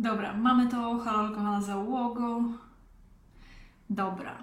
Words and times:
Dobra, 0.00 0.32
mamy 0.32 0.68
to. 0.68 0.98
Halo, 0.98 1.28
kochana 1.28 1.60
załogo. 1.60 2.42
Dobra. 3.90 4.38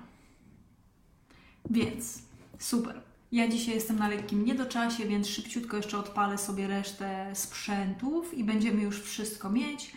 Więc, 1.70 2.22
super. 2.60 3.02
Ja 3.32 3.48
dzisiaj 3.48 3.76
jestem 3.76 4.00
na 4.00 4.08
lekkim 4.08 4.46
niedoczasie, 4.46 5.06
więc 5.06 5.28
szybciutko 5.28 5.78
jeszcze 5.78 5.98
odpalę 5.98 6.38
sobie 6.38 6.68
resztę 6.68 7.32
sprzętów 7.34 8.34
i 8.34 8.44
będziemy 8.44 8.82
już 8.82 9.02
wszystko 9.02 9.50
mieć. 9.50 9.94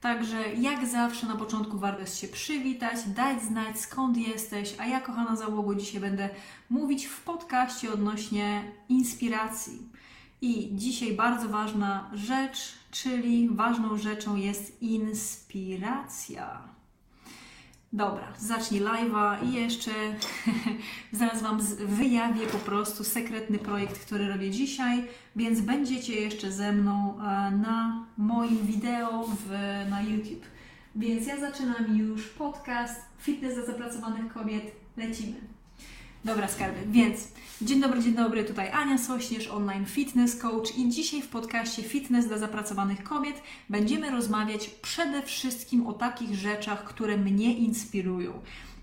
Także 0.00 0.54
jak 0.54 0.86
zawsze 0.86 1.26
na 1.26 1.36
początku 1.36 1.78
warto 1.78 2.00
jest 2.00 2.18
się 2.18 2.28
przywitać, 2.28 3.08
dać 3.08 3.42
znać 3.42 3.80
skąd 3.80 4.16
jesteś, 4.16 4.74
a 4.78 4.86
ja 4.86 5.00
kochana 5.00 5.36
załogo 5.36 5.74
dzisiaj 5.74 6.00
będę 6.00 6.30
mówić 6.70 7.06
w 7.06 7.20
podcaście 7.20 7.92
odnośnie 7.92 8.62
inspiracji. 8.88 9.88
I 10.42 10.68
dzisiaj 10.72 11.12
bardzo 11.12 11.48
ważna 11.48 12.10
rzecz, 12.14 12.72
czyli 12.90 13.48
ważną 13.48 13.98
rzeczą 13.98 14.36
jest 14.36 14.82
inspiracja. 14.82 16.70
Dobra, 17.92 18.32
zacznij 18.38 18.80
live'a 18.80 19.44
i 19.44 19.52
jeszcze 19.52 19.90
zaraz 21.12 21.42
Wam 21.42 21.60
wyjawię 21.86 22.46
po 22.46 22.58
prostu 22.58 23.04
sekretny 23.04 23.58
projekt, 23.58 24.06
który 24.06 24.28
robię 24.28 24.50
dzisiaj, 24.50 25.04
więc 25.36 25.60
będziecie 25.60 26.20
jeszcze 26.20 26.52
ze 26.52 26.72
mną 26.72 27.18
e, 27.18 27.50
na 27.50 28.06
moim 28.18 28.66
wideo 28.66 29.24
w, 29.26 29.50
na 29.90 30.02
YouTube. 30.02 30.44
Więc 30.96 31.26
ja 31.26 31.40
zaczynam 31.40 31.96
już 31.96 32.28
podcast 32.28 33.00
Fitness 33.18 33.54
dla 33.54 33.66
zapracowanych 33.66 34.32
kobiet. 34.32 34.64
Lecimy. 34.96 35.49
Dobra, 36.24 36.48
skarby. 36.48 36.78
Więc 36.86 37.28
dzień 37.62 37.80
dobry, 37.80 38.02
dzień 38.02 38.14
dobry. 38.14 38.44
Tutaj 38.44 38.70
Ania 38.70 38.98
Sośnierz, 38.98 39.48
online 39.48 39.86
fitness 39.86 40.36
coach 40.36 40.78
i 40.78 40.88
dzisiaj 40.88 41.22
w 41.22 41.28
podcaście 41.28 41.82
Fitness 41.82 42.26
dla 42.26 42.38
zapracowanych 42.38 43.02
kobiet 43.02 43.42
będziemy 43.68 44.10
rozmawiać 44.10 44.68
przede 44.68 45.22
wszystkim 45.22 45.86
o 45.86 45.92
takich 45.92 46.34
rzeczach, 46.34 46.84
które 46.84 47.16
mnie 47.16 47.54
inspirują. 47.54 48.32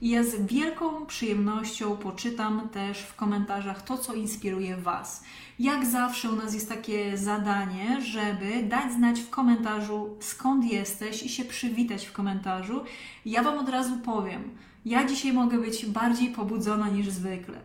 I 0.02 0.09
ja 0.09 0.23
z 0.23 0.36
wielką 0.45 1.06
przyjemnością 1.06 1.97
poczytam 1.97 2.70
też 2.70 3.00
w 3.00 3.16
komentarzach 3.16 3.81
to, 3.81 3.97
co 3.97 4.14
inspiruje 4.14 4.78
Was. 4.78 5.23
Jak 5.59 5.86
zawsze 5.86 6.31
u 6.31 6.36
nas 6.36 6.53
jest 6.53 6.69
takie 6.69 7.17
zadanie, 7.17 8.02
żeby 8.02 8.64
dać 8.64 8.94
znać 8.94 9.19
w 9.19 9.30
komentarzu 9.30 10.16
skąd 10.19 10.72
jesteś 10.72 11.23
i 11.23 11.30
się 11.30 11.45
przywitać 11.45 12.06
w 12.06 12.12
komentarzu. 12.12 12.84
Ja 13.25 13.44
Wam 13.44 13.58
od 13.58 13.69
razu 13.69 13.97
powiem, 14.06 14.58
ja 14.88 15.06
dzisiaj 15.06 15.34
mogę 15.34 15.58
być 15.58 15.86
bardziej 15.86 16.30
pobudzona 16.30 16.90
niż 16.90 17.10
zwykle. 17.10 17.58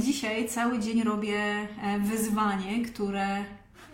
Dzisiaj 0.00 0.48
cały 0.48 0.78
dzień 0.78 1.02
robię 1.02 1.38
e, 1.82 1.98
wyzwanie, 2.00 2.84
które 2.84 3.44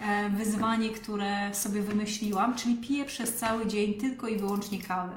e, 0.01 0.31
wyzwanie, 0.31 0.91
które 0.91 1.55
sobie 1.55 1.83
wymyśliłam, 1.83 2.57
czyli 2.57 2.75
piję 2.77 3.05
przez 3.05 3.37
cały 3.37 3.67
dzień 3.67 3.95
tylko 3.95 4.29
i 4.29 4.37
wyłącznie 4.37 4.83
kawę. 4.83 5.17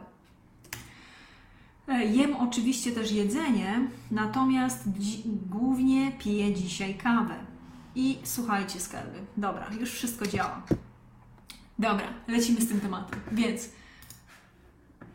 E, 1.88 2.06
jem 2.06 2.36
oczywiście 2.36 2.92
też 2.92 3.12
jedzenie, 3.12 3.88
natomiast 4.12 4.84
głównie 5.50 6.12
piję 6.12 6.54
dzisiaj 6.54 6.96
kawę. 6.96 7.36
I 7.96 8.18
słuchajcie, 8.24 8.80
skarby. 8.80 9.20
Dobra, 9.38 9.68
już 9.80 9.92
wszystko 9.92 10.28
działa. 10.28 10.62
Dobra, 11.80 12.08
lecimy 12.28 12.62
z 12.62 12.68
tym 12.68 12.82
tematem. 12.82 13.20
Więc 13.32 13.70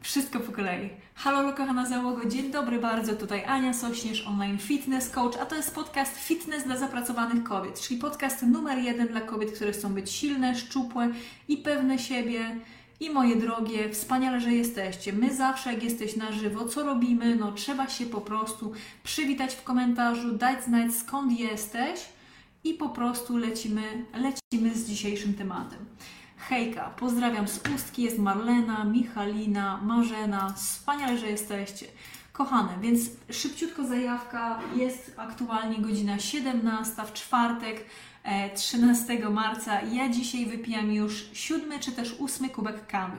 wszystko 0.01 0.41
po 0.41 0.53
kolei. 0.53 1.06
Halo, 1.19 1.53
kochana 1.53 1.86
załogo, 1.86 2.28
dzień 2.28 2.50
dobry 2.50 2.78
bardzo. 2.78 3.12
Tutaj 3.12 3.45
Ania 3.45 3.72
Sośnierz, 3.72 4.27
online 4.27 4.59
fitness 4.59 5.11
coach, 5.11 5.36
a 5.41 5.47
to 5.47 5.56
jest 5.56 5.75
podcast 5.75 6.17
Fitness 6.17 6.64
dla 6.64 6.77
zapracowanych 6.77 7.45
kobiet, 7.45 7.81
czyli 7.81 8.00
podcast 8.00 8.42
numer 8.42 8.78
jeden 8.78 9.08
dla 9.08 9.20
kobiet, 9.20 9.53
które 9.53 9.73
chcą 9.73 9.95
być 9.95 10.11
silne, 10.11 10.56
szczupłe 10.56 11.11
i 11.48 11.56
pewne 11.56 11.98
siebie. 11.98 12.56
I 13.00 13.11
moje 13.11 13.36
drogie, 13.36 13.91
wspaniale, 13.92 14.41
że 14.41 14.53
jesteście. 14.53 15.12
My 15.12 15.34
zawsze, 15.34 15.73
jak 15.73 15.83
jesteś 15.83 16.17
na 16.17 16.33
żywo, 16.33 16.69
co 16.69 16.83
robimy? 16.83 17.36
No, 17.36 17.52
trzeba 17.52 17.89
się 17.89 18.07
po 18.07 18.20
prostu 18.20 18.73
przywitać 19.02 19.55
w 19.55 19.62
komentarzu, 19.62 20.33
dać 20.33 20.64
znać 20.64 20.95
skąd 20.95 21.39
jesteś 21.39 22.01
i 22.64 22.74
po 22.74 22.89
prostu 22.89 23.36
lecimy, 23.36 24.05
lecimy 24.14 24.74
z 24.74 24.89
dzisiejszym 24.89 25.35
tematem. 25.35 25.79
Hejka, 26.48 26.90
pozdrawiam 26.90 27.48
z 27.48 27.61
Ustki, 27.74 28.02
jest 28.02 28.18
Marlena, 28.18 28.84
Michalina, 28.84 29.80
Marzena, 29.83 30.52
wspaniale, 30.52 31.18
że 31.18 31.27
jesteście. 31.27 31.86
Kochane, 32.33 32.68
więc 32.80 33.01
szybciutko 33.30 33.84
zajawka, 33.86 34.61
jest 34.77 35.14
aktualnie 35.17 35.79
godzina 35.79 36.18
17 36.18 37.02
w 37.06 37.12
czwartek, 37.12 37.85
13 38.55 39.12
e, 39.12 39.30
marca. 39.30 39.83
Ja 39.83 40.08
dzisiaj 40.08 40.46
wypijam 40.46 40.92
już 40.92 41.30
siódmy 41.33 41.80
czy 41.80 41.92
też 41.92 42.17
ósmy 42.18 42.51
kubek 42.51 42.86
kawy. 42.86 43.17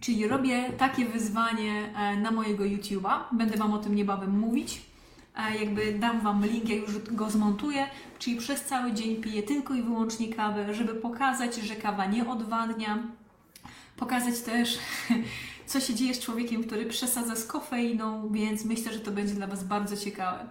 Czyli 0.00 0.28
robię 0.28 0.72
takie 0.72 1.04
wyzwanie 1.04 1.92
e, 1.96 2.16
na 2.16 2.30
mojego 2.30 2.64
YouTube'a. 2.64 3.20
Będę 3.32 3.56
Wam 3.56 3.72
o 3.72 3.78
tym 3.78 3.94
niebawem 3.94 4.38
mówić 4.38 4.89
jakby 5.50 5.92
dam 5.92 6.20
Wam 6.20 6.46
link, 6.46 6.68
jak 6.68 6.80
już 6.80 6.98
go 6.98 7.30
zmontuję, 7.30 7.86
czyli 8.18 8.36
przez 8.36 8.64
cały 8.64 8.92
dzień 8.92 9.16
piję 9.16 9.42
tylko 9.42 9.74
i 9.74 9.82
wyłącznie 9.82 10.34
kawę, 10.34 10.74
żeby 10.74 10.94
pokazać, 10.94 11.56
że 11.56 11.76
kawa 11.76 12.06
nie 12.06 12.28
odwadnia, 12.28 12.98
pokazać 13.96 14.40
też, 14.40 14.78
co 15.66 15.80
się 15.80 15.94
dzieje 15.94 16.14
z 16.14 16.20
człowiekiem, 16.20 16.64
który 16.64 16.86
przesadza 16.86 17.36
z 17.36 17.46
kofeiną, 17.46 18.28
więc 18.32 18.64
myślę, 18.64 18.92
że 18.92 19.00
to 19.00 19.10
będzie 19.10 19.34
dla 19.34 19.46
Was 19.46 19.64
bardzo 19.64 19.96
ciekawe. 19.96 20.46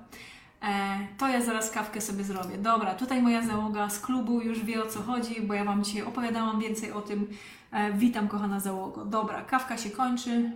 E, 0.61 0.99
to 1.17 1.27
ja 1.27 1.41
zaraz 1.41 1.71
kawkę 1.71 2.01
sobie 2.01 2.23
zrobię. 2.23 2.57
Dobra, 2.57 2.95
tutaj 2.95 3.21
moja 3.21 3.47
załoga 3.47 3.89
z 3.89 3.99
klubu 3.99 4.41
już 4.41 4.65
wie 4.65 4.83
o 4.83 4.87
co 4.87 5.01
chodzi, 5.01 5.41
bo 5.41 5.53
ja 5.53 5.65
Wam 5.65 5.83
dzisiaj 5.83 6.01
opowiadałam 6.01 6.59
więcej 6.59 6.91
o 6.91 7.01
tym. 7.01 7.27
E, 7.71 7.93
witam, 7.93 8.27
kochana 8.27 8.59
załogo. 8.59 9.05
Dobra, 9.05 9.41
kawka 9.41 9.77
się 9.77 9.89
kończy. 9.89 10.51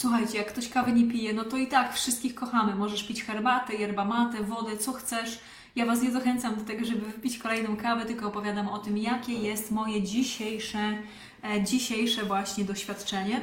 Słuchajcie, 0.00 0.38
jak 0.38 0.52
ktoś 0.52 0.68
kawy 0.68 0.92
nie 0.92 1.10
pije, 1.12 1.32
no 1.32 1.44
to 1.44 1.56
i 1.56 1.66
tak 1.66 1.94
wszystkich 1.94 2.34
kochamy. 2.34 2.74
Możesz 2.74 3.04
pić 3.04 3.24
herbatę, 3.24 3.74
yerba 3.74 4.04
mate, 4.04 4.42
wodę, 4.42 4.76
co 4.76 4.92
chcesz. 4.92 5.40
Ja 5.76 5.86
Was 5.86 6.02
nie 6.02 6.10
zachęcam 6.10 6.56
do 6.56 6.64
tego, 6.64 6.84
żeby 6.84 7.06
wypić 7.06 7.38
kolejną 7.38 7.76
kawę, 7.76 8.06
tylko 8.06 8.26
opowiadam 8.26 8.68
o 8.68 8.78
tym, 8.78 8.98
jakie 8.98 9.32
jest 9.32 9.70
moje 9.70 10.02
dzisiejsze, 10.02 10.98
e, 11.44 11.62
dzisiejsze 11.64 12.24
właśnie 12.24 12.64
doświadczenie. 12.64 13.40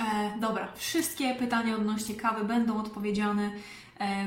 E, 0.00 0.38
dobra, 0.40 0.68
wszystkie 0.74 1.34
pytania 1.34 1.76
odnośnie 1.76 2.14
kawy 2.14 2.44
będą 2.44 2.80
odpowiedziane 2.80 3.50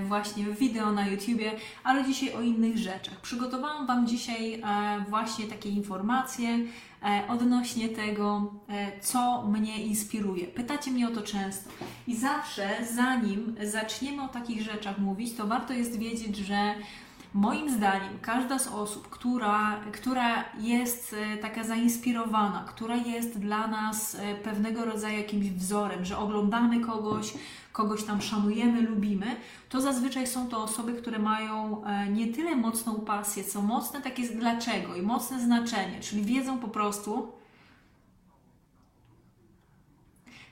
właśnie 0.07 0.43
w 0.43 0.59
wideo 0.59 0.91
na 0.91 1.07
YouTubie, 1.07 1.51
ale 1.83 2.05
dzisiaj 2.05 2.33
o 2.33 2.41
innych 2.41 2.77
rzeczach. 2.77 3.21
Przygotowałam 3.21 3.87
Wam 3.87 4.07
dzisiaj 4.07 4.53
e, 4.53 5.05
właśnie 5.09 5.45
takie 5.45 5.69
informacje, 5.69 6.59
E, 7.03 7.27
odnośnie 7.27 7.89
tego, 7.89 8.53
e, 8.69 8.99
co 9.01 9.43
mnie 9.43 9.83
inspiruje. 9.83 10.47
Pytacie 10.47 10.91
mnie 10.91 11.07
o 11.07 11.11
to 11.11 11.21
często. 11.21 11.69
I 12.07 12.15
zawsze, 12.15 12.69
zanim 12.95 13.55
zaczniemy 13.63 14.23
o 14.23 14.27
takich 14.27 14.61
rzeczach 14.61 14.97
mówić, 14.97 15.35
to 15.35 15.47
warto 15.47 15.73
jest 15.73 15.99
wiedzieć, 15.99 16.37
że 16.37 16.73
Moim 17.33 17.69
zdaniem 17.69 18.19
każda 18.21 18.59
z 18.59 18.67
osób, 18.67 19.09
która, 19.09 19.79
która 19.91 20.45
jest 20.59 21.15
e, 21.33 21.37
taka 21.37 21.63
zainspirowana, 21.63 22.65
która 22.67 22.95
jest 22.95 23.39
dla 23.39 23.67
nas 23.67 24.17
pewnego 24.43 24.85
rodzaju 24.85 25.17
jakimś 25.17 25.49
wzorem, 25.49 26.05
że 26.05 26.17
oglądamy 26.17 26.79
kogoś, 26.79 27.33
kogoś 27.73 28.03
tam 28.03 28.21
szanujemy, 28.21 28.81
lubimy, 28.81 29.35
to 29.69 29.81
zazwyczaj 29.81 30.27
są 30.27 30.47
to 30.47 30.63
osoby, 30.63 30.93
które 30.93 31.19
mają 31.19 31.83
e, 31.85 32.09
nie 32.09 32.33
tyle 32.33 32.55
mocną 32.55 32.95
pasję, 32.95 33.43
co 33.43 33.61
mocne 33.61 34.01
takie 34.01 34.23
dlaczego 34.23 34.95
i 34.95 35.01
mocne 35.01 35.41
znaczenie, 35.41 35.99
czyli 35.99 36.21
wiedzą 36.21 36.57
po 36.57 36.67
prostu, 36.67 37.38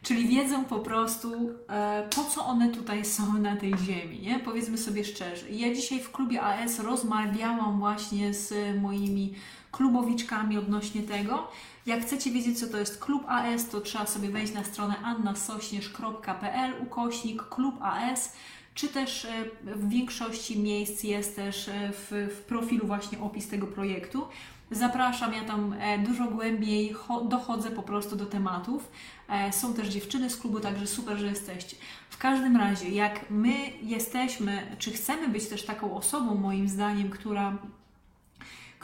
Czyli 0.07 0.27
wiedzą 0.27 0.65
po 0.65 0.79
prostu, 0.79 1.33
e, 1.69 2.07
po 2.15 2.23
co 2.23 2.45
one 2.45 2.69
tutaj 2.69 3.05
są 3.05 3.33
na 3.33 3.55
tej 3.55 3.73
ziemi, 3.77 4.19
nie? 4.19 4.39
Powiedzmy 4.39 4.77
sobie 4.77 5.05
szczerze. 5.05 5.49
Ja 5.49 5.73
dzisiaj 5.73 5.99
w 5.99 6.11
klubie 6.11 6.41
AS 6.41 6.79
rozmawiałam 6.79 7.79
właśnie 7.79 8.33
z 8.33 8.53
moimi 8.81 9.33
klubowiczkami 9.71 10.57
odnośnie 10.57 11.03
tego. 11.03 11.47
Jak 11.85 12.01
chcecie 12.01 12.31
wiedzieć, 12.31 12.59
co 12.59 12.67
to 12.67 12.77
jest 12.77 12.99
klub 12.99 13.23
AS, 13.27 13.69
to 13.69 13.81
trzeba 13.81 14.05
sobie 14.05 14.29
wejść 14.29 14.53
na 14.53 14.63
stronę 14.63 14.97
annasośnierz.pl 14.97 16.73
ukośnik 16.83 17.43
klub 17.43 17.75
AS 17.81 18.33
czy 18.77 18.87
też 18.87 19.25
e, 19.25 19.45
w 19.63 19.89
większości 19.89 20.59
miejsc 20.59 21.03
jest 21.03 21.35
też 21.35 21.67
e, 21.67 21.91
w, 21.93 22.29
w 22.35 22.41
profilu 22.41 22.87
właśnie 22.87 23.19
opis 23.19 23.47
tego 23.47 23.67
projektu. 23.67 24.27
Zapraszam, 24.71 25.33
ja 25.33 25.43
tam 25.43 25.73
e, 25.79 25.99
dużo 25.99 26.27
głębiej 26.27 26.95
dochodzę 27.29 27.71
po 27.71 27.83
prostu 27.83 28.15
do 28.15 28.25
tematów. 28.25 28.91
Są 29.51 29.73
też 29.73 29.87
dziewczyny 29.87 30.29
z 30.29 30.37
klubu, 30.37 30.59
także 30.59 30.87
super, 30.87 31.17
że 31.17 31.27
jesteście. 31.27 31.77
W 32.09 32.17
każdym 32.17 32.57
razie, 32.57 32.89
jak 32.89 33.29
my 33.29 33.53
jesteśmy, 33.81 34.75
czy 34.79 34.91
chcemy 34.91 35.27
być 35.27 35.47
też 35.47 35.65
taką 35.65 35.95
osobą, 35.95 36.35
moim 36.35 36.67
zdaniem, 36.67 37.09
która 37.09 37.57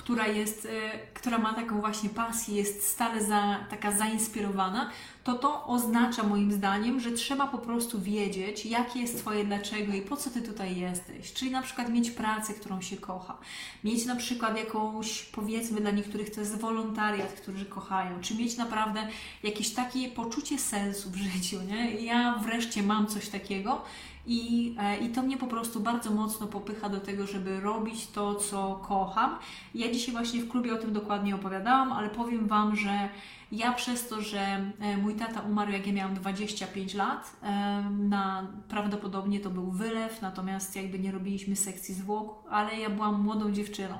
która 0.04 0.28
jest, 0.28 0.66
e, 0.66 1.00
która 1.14 1.38
ma 1.38 1.54
taką 1.54 1.82
właśnie 1.82 2.10
pasję, 2.10 2.56
jest 2.56 2.88
stale 2.88 3.24
za, 3.24 3.66
taka 3.70 3.92
zainspirowana, 3.92 4.90
to 5.24 5.34
to 5.34 5.66
oznacza 5.66 6.24
moim 6.24 6.52
zdaniem, 6.52 7.00
że 7.00 7.12
trzeba 7.12 7.48
po 7.48 7.58
prostu 7.58 8.02
wiedzieć, 8.02 8.66
jakie 8.66 9.00
jest 9.00 9.18
Twoje 9.18 9.46
dlaczego 9.46 9.94
i 9.94 10.02
po 10.02 10.18
co 10.18 10.30
Ty 10.30 10.42
tutaj 10.42 10.76
jesteś. 10.76 11.34
Czyli 11.34 11.52
na 11.52 11.62
przykład 11.62 11.90
mieć 11.90 12.12
pracę, 12.12 12.54
którą 12.54 12.82
się 12.82 12.98
kocha. 12.98 13.38
Mieć 13.84 14.06
na 14.06 14.16
przykład 14.16 14.58
jakąś, 14.58 15.24
powiedzmy 15.24 15.82
dla 15.82 15.92
niektórych 15.92 16.30
to 16.30 16.40
jest 16.40 16.60
wolontariat, 16.60 17.34
którzy 17.34 17.66
kochają. 17.66 18.22
Czy 18.22 18.36
mieć 18.36 18.58
naprawdę 18.58 19.08
jakieś 19.44 19.70
takie 19.70 20.10
poczucie 20.10 20.60
sensu 20.60 21.10
w 21.10 21.16
życiu, 21.16 21.62
nie? 21.62 21.92
Ja 21.92 22.40
wreszcie 22.46 22.84
mam 22.84 23.08
coś 23.08 23.30
takiego 23.30 23.82
i, 24.28 24.76
e, 24.80 24.98
I 24.98 25.10
to 25.10 25.22
mnie 25.22 25.38
po 25.38 25.48
prostu 25.48 25.80
bardzo 25.80 26.12
mocno 26.12 26.48
popycha 26.48 26.90
do 26.90 27.00
tego, 27.00 27.28
żeby 27.28 27.60
robić 27.60 28.08
to, 28.08 28.36
co 28.36 28.82
kocham. 28.88 29.38
Ja 29.76 29.92
dzisiaj 29.92 30.12
właśnie 30.12 30.42
w 30.42 30.50
klubie 30.50 30.74
o 30.74 30.78
tym 30.78 30.94
dokładnie 30.94 31.36
opowiadałam, 31.36 31.92
ale 31.92 32.10
powiem 32.10 32.48
Wam, 32.48 32.76
że 32.76 33.10
ja 33.52 33.74
przez 33.74 34.08
to, 34.08 34.22
że 34.22 34.40
e, 34.80 34.98
mój 34.98 35.16
tata 35.16 35.42
umarł 35.42 35.72
jak 35.72 35.88
ja 35.88 35.94
miałam 35.94 36.16
25 36.16 36.94
lat, 36.94 37.36
e, 37.44 37.50
na, 37.90 38.48
prawdopodobnie 38.68 39.40
to 39.40 39.50
był 39.50 39.72
wylew, 39.72 40.22
natomiast 40.22 40.76
jakby 40.76 41.00
nie 41.00 41.12
robiliśmy 41.12 41.56
sekcji 41.56 41.96
zwłok, 41.96 42.44
ale 42.50 42.80
ja 42.80 42.90
byłam 42.90 43.22
młodą 43.22 43.52
dziewczyną, 43.52 43.98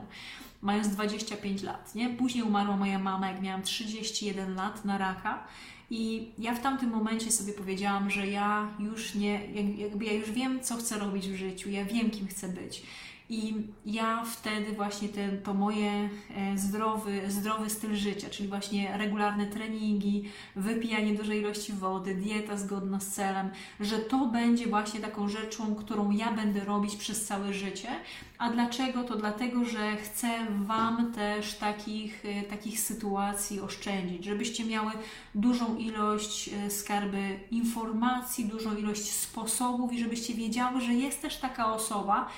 mając 0.62 0.88
25 0.88 1.64
lat, 1.64 1.96
nie? 1.96 2.10
Później 2.10 2.44
umarła 2.44 2.78
moja 2.78 3.00
mama, 3.00 3.28
jak 3.28 3.42
miałam 3.42 3.62
31 3.62 4.56
lat 4.56 4.86
na 4.86 4.98
raka. 4.98 5.44
I 5.90 6.32
ja 6.40 6.56
w 6.56 6.62
tamtym 6.62 6.90
momencie 6.90 7.32
sobie 7.32 7.54
powiedziałam, 7.54 8.10
że 8.10 8.28
ja 8.28 8.68
już 8.80 9.16
nie, 9.16 9.40
jakby 9.78 10.06
ja 10.06 10.14
już 10.14 10.32
wiem, 10.32 10.60
co 10.62 10.76
chcę 10.76 11.00
robić 11.00 11.28
w 11.30 11.36
życiu, 11.36 11.70
ja 11.70 11.86
wiem, 11.86 12.10
kim 12.10 12.28
chcę 12.28 12.50
być. 12.50 12.84
I 13.30 13.54
ja 13.86 14.26
wtedy 14.26 14.72
właśnie 14.72 15.10
ten, 15.10 15.42
to 15.42 15.54
moje 15.54 16.10
e, 16.36 16.58
zdrowy, 16.58 17.22
zdrowy 17.32 17.70
styl 17.70 17.96
życia, 17.96 18.30
czyli 18.30 18.50
właśnie 18.50 18.98
regularne 18.98 19.48
treningi, 19.48 20.24
wypijanie 20.56 21.14
dużej 21.14 21.40
ilości 21.40 21.74
wody, 21.74 22.16
dieta 22.16 22.58
zgodna 22.58 23.00
z 23.00 23.08
celem, 23.08 23.50
że 23.80 24.00
to 24.00 24.26
będzie 24.26 24.68
właśnie 24.68 25.00
taką 25.00 25.30
rzeczą, 25.30 25.76
którą 25.76 26.12
ja 26.12 26.32
będę 26.32 26.60
robić 26.60 26.96
przez 26.96 27.26
całe 27.26 27.54
życie. 27.54 27.90
A 28.38 28.50
dlaczego? 28.50 29.04
To 29.04 29.16
dlatego, 29.16 29.66
że 29.66 29.98
chcę 29.98 30.28
Wam 30.50 31.14
też 31.14 31.54
takich, 31.54 32.26
e, 32.26 32.44
takich 32.44 32.80
sytuacji 32.80 33.62
oszczędzić, 33.62 34.26
żebyście 34.26 34.66
miały 34.66 34.92
dużą 35.36 35.78
ilość 35.78 36.50
e, 36.50 36.70
skarby 36.70 37.40
informacji, 37.52 38.46
dużą 38.46 38.76
ilość 38.76 39.12
sposobów 39.12 39.94
i 39.94 40.00
żebyście 40.00 40.34
wiedziały, 40.34 40.82
że 40.82 40.94
jest 40.94 41.22
też 41.22 41.38
taka 41.38 41.74
osoba, 41.74 42.30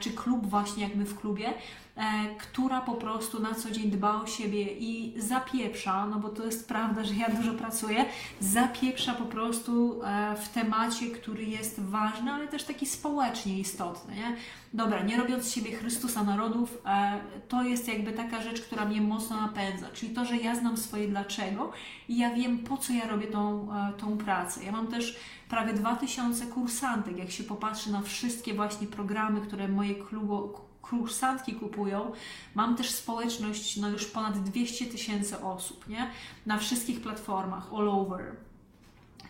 czy 0.00 0.10
klub 0.10 0.46
właśnie 0.46 0.82
jak 0.82 0.94
my 0.94 1.04
w 1.04 1.20
klubie, 1.20 1.48
e, 1.48 1.54
która 2.38 2.80
po 2.80 2.94
prostu 2.94 3.42
na 3.42 3.54
co 3.54 3.70
dzień 3.70 3.90
dba 3.90 4.22
o 4.22 4.26
siebie 4.26 4.72
i 4.78 5.14
zapieprza, 5.16 6.06
no 6.06 6.18
bo 6.18 6.28
to 6.28 6.44
jest 6.44 6.68
prawda, 6.68 7.04
że 7.04 7.14
ja 7.14 7.28
dużo 7.28 7.52
pracuję, 7.52 8.04
zapieprza 8.40 9.14
po 9.14 9.24
prostu 9.24 10.02
e, 10.04 10.36
w 10.36 10.48
temacie, 10.48 11.10
który 11.10 11.44
jest 11.44 11.80
ważny, 11.80 12.32
ale 12.32 12.48
też 12.48 12.64
taki 12.64 12.86
społecznie 12.86 13.58
istotny, 13.58 14.14
nie? 14.14 14.36
Dobra, 14.74 15.02
nie 15.02 15.16
robiąc 15.16 15.44
z 15.44 15.54
siebie 15.54 15.72
Chrystusa 15.72 16.24
narodów, 16.24 16.82
to 17.48 17.62
jest 17.62 17.88
jakby 17.88 18.12
taka 18.12 18.42
rzecz, 18.42 18.60
która 18.60 18.84
mnie 18.84 19.00
mocno 19.00 19.36
napędza, 19.36 19.86
czyli 19.92 20.14
to, 20.14 20.24
że 20.24 20.36
ja 20.36 20.54
znam 20.54 20.76
swoje 20.76 21.08
dlaczego 21.08 21.72
i 22.08 22.18
ja 22.18 22.34
wiem, 22.34 22.58
po 22.58 22.76
co 22.76 22.92
ja 22.92 23.06
robię 23.08 23.26
tą, 23.26 23.68
tą 23.98 24.18
pracę. 24.18 24.64
Ja 24.64 24.72
mam 24.72 24.86
też 24.86 25.16
prawie 25.48 25.72
2000 25.72 26.46
kursantek. 26.46 27.18
Jak 27.18 27.30
się 27.30 27.44
popatrzy 27.44 27.92
na 27.92 28.02
wszystkie 28.02 28.54
właśnie 28.54 28.86
programy, 28.86 29.40
które 29.40 29.68
moje 29.68 29.94
klubo, 29.94 30.67
kursantki 30.90 31.52
kupują, 31.52 32.12
mam 32.54 32.76
też 32.76 32.90
społeczność 32.90 33.76
no 33.76 33.88
już 33.88 34.06
ponad 34.06 34.42
200 34.42 34.86
tysięcy 34.86 35.40
osób, 35.40 35.88
nie? 35.88 36.10
Na 36.46 36.58
wszystkich 36.58 37.00
platformach, 37.00 37.72
all 37.72 37.88
over. 37.88 38.36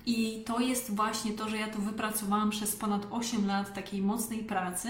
I 0.06 0.43
to 0.46 0.60
jest 0.60 0.94
właśnie 0.94 1.32
to, 1.32 1.49
że 1.49 1.56
ja 1.56 1.69
to 1.69 1.78
wypracowałam 1.78 2.50
przez 2.50 2.76
ponad 2.76 3.06
8 3.10 3.46
lat 3.46 3.75
takiej 3.75 4.02
mocnej 4.02 4.38
pracy 4.38 4.88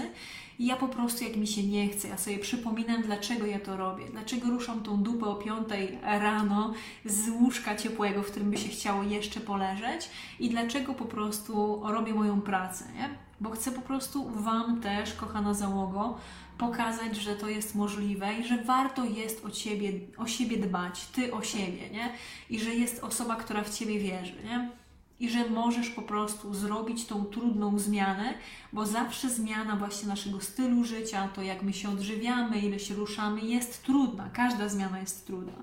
i 0.59 0.65
ja 0.65 0.75
po 0.75 0.87
prostu, 0.87 1.23
jak 1.23 1.35
mi 1.35 1.47
się 1.47 1.63
nie 1.63 1.89
chce, 1.89 2.07
ja 2.07 2.17
sobie 2.17 2.39
przypominam, 2.39 3.01
dlaczego 3.01 3.45
ja 3.45 3.59
to 3.59 3.77
robię, 3.77 4.05
dlaczego 4.11 4.49
ruszam 4.49 4.83
tą 4.83 5.03
dupę 5.03 5.25
o 5.25 5.35
5 5.35 5.67
rano 6.03 6.73
z 7.05 7.29
łóżka 7.29 7.75
ciepłego, 7.75 8.23
w 8.23 8.31
którym 8.31 8.51
by 8.51 8.57
się 8.57 8.69
chciało 8.69 9.03
jeszcze 9.03 9.39
poleżeć 9.39 10.09
i 10.39 10.49
dlaczego 10.49 10.93
po 10.93 11.05
prostu 11.05 11.81
robię 11.83 12.13
moją 12.13 12.41
pracę, 12.41 12.85
nie? 12.95 13.28
Bo 13.39 13.49
chcę 13.49 13.71
po 13.71 13.81
prostu 13.81 14.29
Wam 14.29 14.81
też, 14.81 15.13
kochana 15.13 15.53
załogo, 15.53 16.17
pokazać, 16.57 17.15
że 17.15 17.35
to 17.35 17.49
jest 17.49 17.75
możliwe 17.75 18.33
i 18.33 18.47
że 18.47 18.63
warto 18.63 19.05
jest 19.05 19.45
o, 19.45 19.49
ciebie, 19.49 19.91
o 20.17 20.27
siebie 20.27 20.57
dbać, 20.57 21.05
Ty 21.05 21.33
o 21.33 21.43
siebie, 21.43 21.89
nie? 21.89 22.13
I 22.49 22.59
że 22.59 22.75
jest 22.75 23.03
osoba, 23.03 23.35
która 23.35 23.63
w 23.63 23.77
Ciebie 23.77 23.99
wierzy, 23.99 24.35
nie? 24.43 24.69
I 25.19 25.29
że 25.29 25.49
możesz 25.49 25.89
po 25.89 26.01
prostu 26.01 26.53
zrobić 26.53 27.05
tą 27.05 27.25
trudną 27.25 27.79
zmianę, 27.79 28.33
bo 28.73 28.85
zawsze 28.85 29.29
zmiana 29.29 29.75
właśnie 29.75 30.07
naszego 30.07 30.41
stylu 30.41 30.83
życia, 30.83 31.27
to 31.35 31.41
jak 31.41 31.63
my 31.63 31.73
się 31.73 31.89
odżywiamy, 31.89 32.59
ile 32.59 32.79
się 32.79 32.95
ruszamy, 32.95 33.41
jest 33.41 33.83
trudna. 33.83 34.29
Każda 34.33 34.69
zmiana 34.69 34.99
jest 34.99 35.25
trudna. 35.27 35.53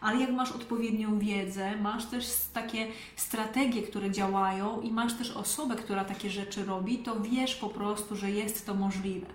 Ale 0.00 0.20
jak 0.20 0.30
masz 0.30 0.52
odpowiednią 0.52 1.18
wiedzę, 1.18 1.76
masz 1.76 2.04
też 2.04 2.26
takie 2.52 2.86
strategie, 3.16 3.82
które 3.82 4.10
działają 4.10 4.80
i 4.80 4.92
masz 4.92 5.14
też 5.14 5.30
osobę, 5.30 5.76
która 5.76 6.04
takie 6.04 6.30
rzeczy 6.30 6.64
robi, 6.64 6.98
to 6.98 7.20
wiesz 7.20 7.54
po 7.54 7.68
prostu, 7.68 8.16
że 8.16 8.30
jest 8.30 8.66
to 8.66 8.74
możliwe. 8.74 9.26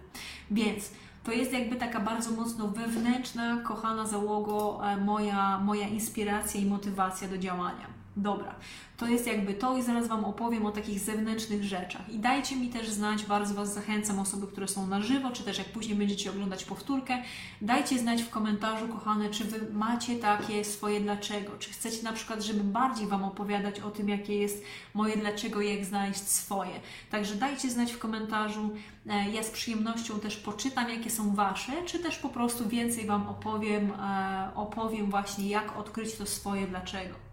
Więc 0.51 0.91
to 1.23 1.31
jest 1.31 1.53
jakby 1.53 1.75
taka 1.75 1.99
bardzo 1.99 2.31
mocno 2.31 2.67
wewnętrzna, 2.67 3.57
kochana 3.57 4.05
załogo, 4.05 4.81
e, 4.83 4.97
moja, 4.97 5.59
moja 5.59 5.87
inspiracja 5.87 6.61
i 6.61 6.65
motywacja 6.65 7.27
do 7.27 7.37
działania. 7.37 8.00
Dobra, 8.17 8.55
to 8.97 9.07
jest 9.07 9.27
jakby 9.27 9.53
to 9.53 9.77
i 9.77 9.83
zaraz 9.83 10.07
Wam 10.07 10.25
opowiem 10.25 10.65
o 10.65 10.71
takich 10.71 10.99
zewnętrznych 10.99 11.63
rzeczach. 11.63 12.09
I 12.09 12.19
dajcie 12.19 12.55
mi 12.55 12.69
też 12.69 12.89
znać, 12.89 13.25
bardzo 13.25 13.53
Was 13.53 13.73
zachęcam, 13.73 14.19
osoby, 14.19 14.47
które 14.47 14.67
są 14.67 14.87
na 14.87 15.01
żywo, 15.01 15.31
czy 15.31 15.43
też 15.43 15.57
jak 15.57 15.67
później 15.67 15.97
będziecie 15.97 16.29
oglądać 16.29 16.65
powtórkę, 16.65 17.17
dajcie 17.61 17.99
znać 17.99 18.21
w 18.23 18.29
komentarzu, 18.29 18.87
kochane, 18.87 19.29
czy 19.29 19.43
Wy 19.43 19.73
macie 19.73 20.15
takie 20.15 20.65
swoje 20.65 21.01
dlaczego, 21.01 21.51
czy 21.59 21.69
chcecie 21.69 22.03
na 22.03 22.13
przykład, 22.13 22.41
żeby 22.43 22.63
bardziej 22.63 23.07
Wam 23.07 23.23
opowiadać 23.23 23.79
o 23.79 23.91
tym, 23.91 24.09
jakie 24.09 24.37
jest 24.37 24.63
moje 24.93 25.17
dlaczego 25.17 25.61
i 25.61 25.75
jak 25.75 25.85
znaleźć 25.85 26.27
swoje. 26.27 26.79
Także 27.11 27.35
dajcie 27.35 27.69
znać 27.69 27.91
w 27.91 27.99
komentarzu, 27.99 28.69
e, 29.07 29.29
ja 29.29 29.43
z 29.43 29.49
przyjemnością 29.49 30.19
też 30.19 30.37
poczytam, 30.37 30.89
jakie 30.89 31.09
są 31.09 31.35
Wasze, 31.35 31.73
czy 31.85 31.99
też 31.99 32.17
po 32.17 32.29
prostu 32.29 32.69
więcej 32.69 33.05
Wam 33.05 33.29
opowiem, 33.29 33.91
e, 33.91 34.51
opowiem 34.55 35.09
właśnie, 35.09 35.49
jak 35.49 35.77
odkryć 35.77 36.15
to 36.15 36.25
swoje 36.25 36.67
dlaczego. 36.67 37.31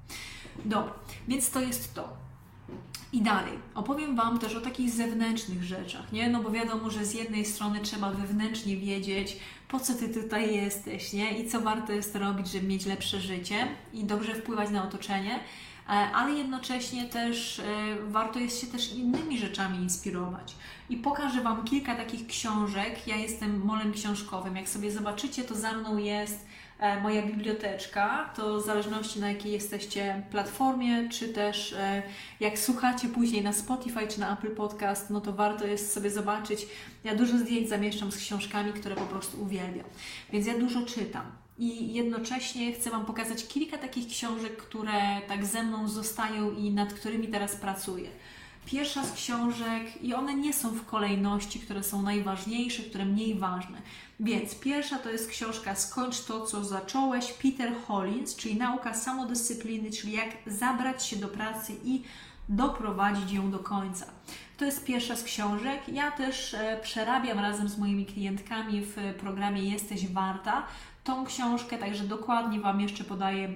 Dobra, 0.65 0.93
więc 1.29 1.51
to 1.51 1.61
jest 1.61 1.95
to. 1.95 2.29
I 3.13 3.23
dalej, 3.23 3.53
opowiem 3.75 4.17
Wam 4.17 4.39
też 4.39 4.55
o 4.55 4.61
takich 4.61 4.91
zewnętrznych 4.91 5.65
rzeczach, 5.65 6.13
nie? 6.13 6.29
No 6.29 6.43
bo 6.43 6.51
wiadomo, 6.51 6.91
że 6.91 7.05
z 7.05 7.15
jednej 7.15 7.45
strony 7.45 7.81
trzeba 7.81 8.11
wewnętrznie 8.11 8.77
wiedzieć, 8.77 9.37
po 9.69 9.81
co 9.81 9.95
Ty 9.95 10.09
tutaj 10.09 10.55
jesteś, 10.55 11.13
nie? 11.13 11.39
I 11.39 11.49
co 11.49 11.61
warto 11.61 11.93
jest 11.93 12.17
robić, 12.17 12.49
żeby 12.49 12.67
mieć 12.67 12.87
lepsze 12.87 13.21
życie 13.21 13.69
i 13.93 14.05
dobrze 14.05 14.35
wpływać 14.35 14.71
na 14.71 14.85
otoczenie, 14.85 15.35
e, 15.35 15.91
ale 15.91 16.35
jednocześnie 16.35 17.05
też 17.05 17.59
e, 17.59 17.65
warto 18.09 18.39
jest 18.39 18.61
się 18.61 18.67
też 18.67 18.93
innymi 18.93 19.39
rzeczami 19.39 19.79
inspirować. 19.79 20.55
I 20.91 20.97
pokażę 20.97 21.41
Wam 21.41 21.65
kilka 21.65 21.95
takich 21.95 22.27
książek. 22.27 23.07
Ja 23.07 23.17
jestem 23.17 23.65
molem 23.65 23.93
książkowym. 23.93 24.57
Jak 24.57 24.69
sobie 24.69 24.93
zobaczycie, 24.93 25.45
to 25.45 25.55
za 25.55 25.73
mną 25.73 25.97
jest 25.97 26.47
moja 27.03 27.23
biblioteczka, 27.23 28.31
to 28.37 28.61
w 28.61 28.65
zależności 28.65 29.21
na 29.21 29.29
jakiej 29.29 29.53
jesteście 29.53 30.23
platformie, 30.31 31.09
czy 31.09 31.29
też 31.29 31.73
e, 31.73 32.03
jak 32.41 32.59
słuchacie 32.59 33.09
później 33.09 33.43
na 33.43 33.53
Spotify 33.53 34.09
czy 34.09 34.21
na 34.21 34.33
Apple 34.33 34.55
Podcast, 34.55 35.11
no 35.11 35.21
to 35.21 35.33
warto 35.33 35.67
jest 35.67 35.93
sobie 35.93 36.11
zobaczyć. 36.11 36.67
Ja 37.05 37.15
dużo 37.15 37.39
zdjęć 37.39 37.69
zamieszczam 37.69 38.13
z 38.13 38.17
książkami, 38.17 38.73
które 38.73 38.95
po 38.95 39.07
prostu 39.07 39.43
uwielbiam. 39.43 39.87
Więc 40.33 40.47
ja 40.47 40.59
dużo 40.59 40.83
czytam. 40.87 41.25
I 41.59 41.95
jednocześnie 41.95 42.73
chcę 42.73 42.91
Wam 42.91 43.07
pokazać 43.07 43.47
kilka 43.47 43.79
takich 43.79 44.09
książek, 44.09 44.57
które 44.57 45.21
tak 45.29 45.47
ze 45.47 45.63
mną 45.63 45.89
zostają 45.89 46.51
i 46.51 46.71
nad 46.71 46.95
którymi 46.95 47.29
teraz 47.29 47.57
pracuję. 47.57 48.11
Pierwsza 48.67 49.05
z 49.05 49.13
książek, 49.13 50.03
i 50.03 50.15
one 50.15 50.35
nie 50.35 50.53
są 50.53 50.71
w 50.71 50.87
kolejności, 50.87 51.61
które 51.61 51.83
są 51.83 52.03
najważniejsze, 52.03 52.83
które 52.83 53.05
mniej 53.05 53.35
ważne. 53.35 53.83
Więc 54.21 54.55
pierwsza 54.55 54.99
to 54.99 55.11
jest 55.11 55.31
książka 55.31 55.75
Skończ 55.75 56.25
to, 56.25 56.47
co 56.47 56.65
zacząłeś, 56.65 57.33
Peter 57.33 57.73
Hollins, 57.87 58.37
czyli 58.37 58.57
nauka 58.57 58.95
samodyscypliny, 58.95 59.91
czyli 59.91 60.13
jak 60.13 60.29
zabrać 60.47 61.07
się 61.07 61.17
do 61.17 61.29
pracy 61.29 61.73
i 61.85 62.03
doprowadzić 62.49 63.33
ją 63.33 63.51
do 63.51 63.59
końca. 63.59 64.07
To 64.57 64.65
jest 64.65 64.85
pierwsza 64.85 65.17
z 65.17 65.23
książek. 65.23 65.81
Ja 65.89 66.11
też 66.11 66.55
e, 66.55 66.81
przerabiam 66.83 67.39
razem 67.39 67.69
z 67.69 67.79
moimi 67.79 68.07
klientkami 68.07 68.81
w 68.81 69.15
programie 69.21 69.63
Jesteś 69.63 70.09
Warta 70.09 70.67
tą 71.09 71.25
książkę, 71.25 71.79
także 71.79 72.05
dokładnie 72.05 72.61
Wam 72.61 72.81
jeszcze 72.81 73.05
podaję 73.05 73.49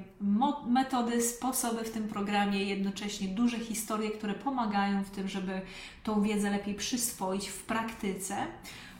metody, 0.67 1.23
sposoby 1.23 1.85
w 1.85 1.91
tym 1.91 2.09
programie, 2.09 2.65
jednocześnie 2.65 3.29
duże 3.29 3.59
historie, 3.59 4.11
które 4.11 4.35
pomagają 4.35 5.05
w 5.05 5.11
tym, 5.11 5.29
żeby 5.29 5.61
tą 6.05 6.23
wiedzę 6.23 6.51
lepiej 6.51 6.75
przyswoić 6.75 7.49
w 7.49 7.63
praktyce. 7.63 8.37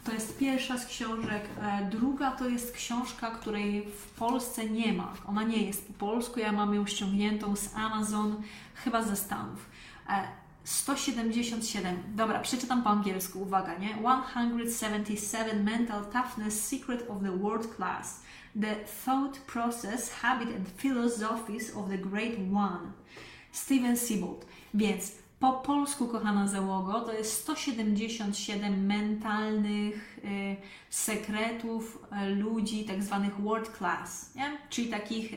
To 0.05 0.13
jest 0.13 0.39
pierwsza 0.39 0.79
z 0.79 0.87
książek. 0.87 1.43
E, 1.63 1.89
druga 1.91 2.31
to 2.31 2.49
jest 2.49 2.73
książka, 2.73 3.31
której 3.31 3.83
w 3.83 4.11
Polsce 4.11 4.71
nie 4.71 4.93
ma. 4.93 5.13
Ona 5.27 5.43
nie 5.43 5.63
jest 5.63 5.87
po 5.87 5.93
polsku, 5.93 6.41
ja 6.41 6.53
mam 6.53 6.75
ją 6.75 6.87
ściągniętą 6.87 7.57
z 7.57 7.75
Amazon, 7.77 8.43
chyba 8.75 9.03
ze 9.03 9.17
Stanów. 9.17 9.67
177. 10.65 11.97
Dobra, 12.15 12.41
przeczytam 12.41 12.83
po 12.83 12.91
angielsku, 12.91 13.43
uwaga, 13.43 13.79
nie? 13.79 13.89
177 14.31 15.63
Mental 15.63 16.05
Toughness 16.05 16.69
Secret 16.69 17.11
of 17.11 17.23
the 17.23 17.39
World 17.39 17.77
Class. 17.77 18.23
The 18.61 18.77
Thought 19.05 19.39
Process, 19.39 20.11
Habit 20.11 20.49
and 20.57 20.69
Philosophies 20.77 21.77
of 21.77 21.89
the 21.89 21.99
Great 21.99 22.35
One. 22.55 22.93
Steven 23.53 23.97
Siebold. 23.97 24.47
Więc 24.75 25.13
po 25.43 25.53
polsku, 25.53 26.09
kochana 26.09 26.47
załogo, 26.49 27.01
to 27.01 27.13
jest 27.13 27.33
177 27.43 28.87
mentalnych 28.87 30.19
y, 30.25 30.57
sekretów 30.91 31.99
y, 32.13 32.35
ludzi, 32.35 32.85
tak 32.85 33.03
zwanych 33.03 33.41
world 33.41 33.79
class, 33.79 34.35
nie? 34.35 34.59
czyli 34.71 34.89
takich, 34.89 35.33
y, 35.33 35.37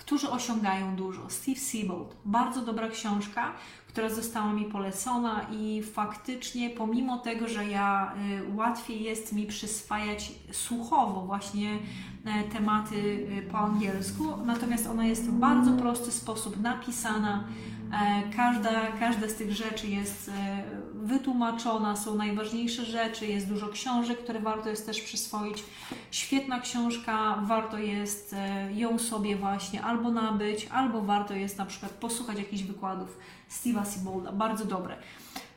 którzy 0.00 0.30
osiągają 0.30 0.96
dużo. 0.96 1.30
Steve 1.30 1.60
Siebold, 1.60 2.16
bardzo 2.24 2.62
dobra 2.62 2.88
książka, 2.88 3.52
która 3.88 4.08
została 4.08 4.52
mi 4.52 4.64
polecona 4.64 5.46
i 5.52 5.82
faktycznie 5.82 6.70
pomimo 6.70 7.18
tego, 7.18 7.48
że 7.48 7.66
ja 7.66 8.14
y, 8.52 8.56
łatwiej 8.56 9.02
jest 9.02 9.32
mi 9.32 9.46
przyswajać 9.46 10.32
słuchowo 10.52 11.20
właśnie 11.20 11.78
e, 12.24 12.44
tematy 12.44 12.96
y, 12.96 13.48
po 13.52 13.58
angielsku, 13.58 14.24
natomiast 14.44 14.86
ona 14.86 15.06
jest 15.06 15.24
w 15.24 15.32
bardzo 15.32 15.72
prosty 15.72 16.10
sposób 16.10 16.60
napisana. 16.60 17.44
E, 17.92 18.22
każda, 18.36 18.92
każda 19.00 19.28
z 19.28 19.34
tych 19.34 19.52
rzeczy 19.52 19.86
jest 19.86 20.28
e, 20.28 20.62
wytłumaczona, 20.94 21.96
są 21.96 22.14
najważniejsze 22.14 22.84
rzeczy, 22.84 23.26
jest 23.26 23.48
dużo 23.48 23.68
książek, 23.68 24.18
które 24.18 24.40
warto 24.40 24.68
jest 24.68 24.86
też 24.86 25.00
przyswoić. 25.00 25.64
Świetna 26.10 26.60
książka, 26.60 27.42
warto 27.42 27.78
jest 27.78 28.34
ją 28.74 28.98
sobie 28.98 29.36
właśnie 29.36 29.82
albo 29.82 30.10
nabyć, 30.10 30.68
albo 30.72 31.02
warto 31.02 31.34
jest 31.34 31.58
na 31.58 31.66
przykład 31.66 31.92
posłuchać 31.92 32.38
jakichś 32.38 32.62
wykładów 32.62 33.18
Steve'a 33.50 33.94
Sibolda. 33.94 34.32
Bardzo 34.32 34.64
dobre. 34.64 34.96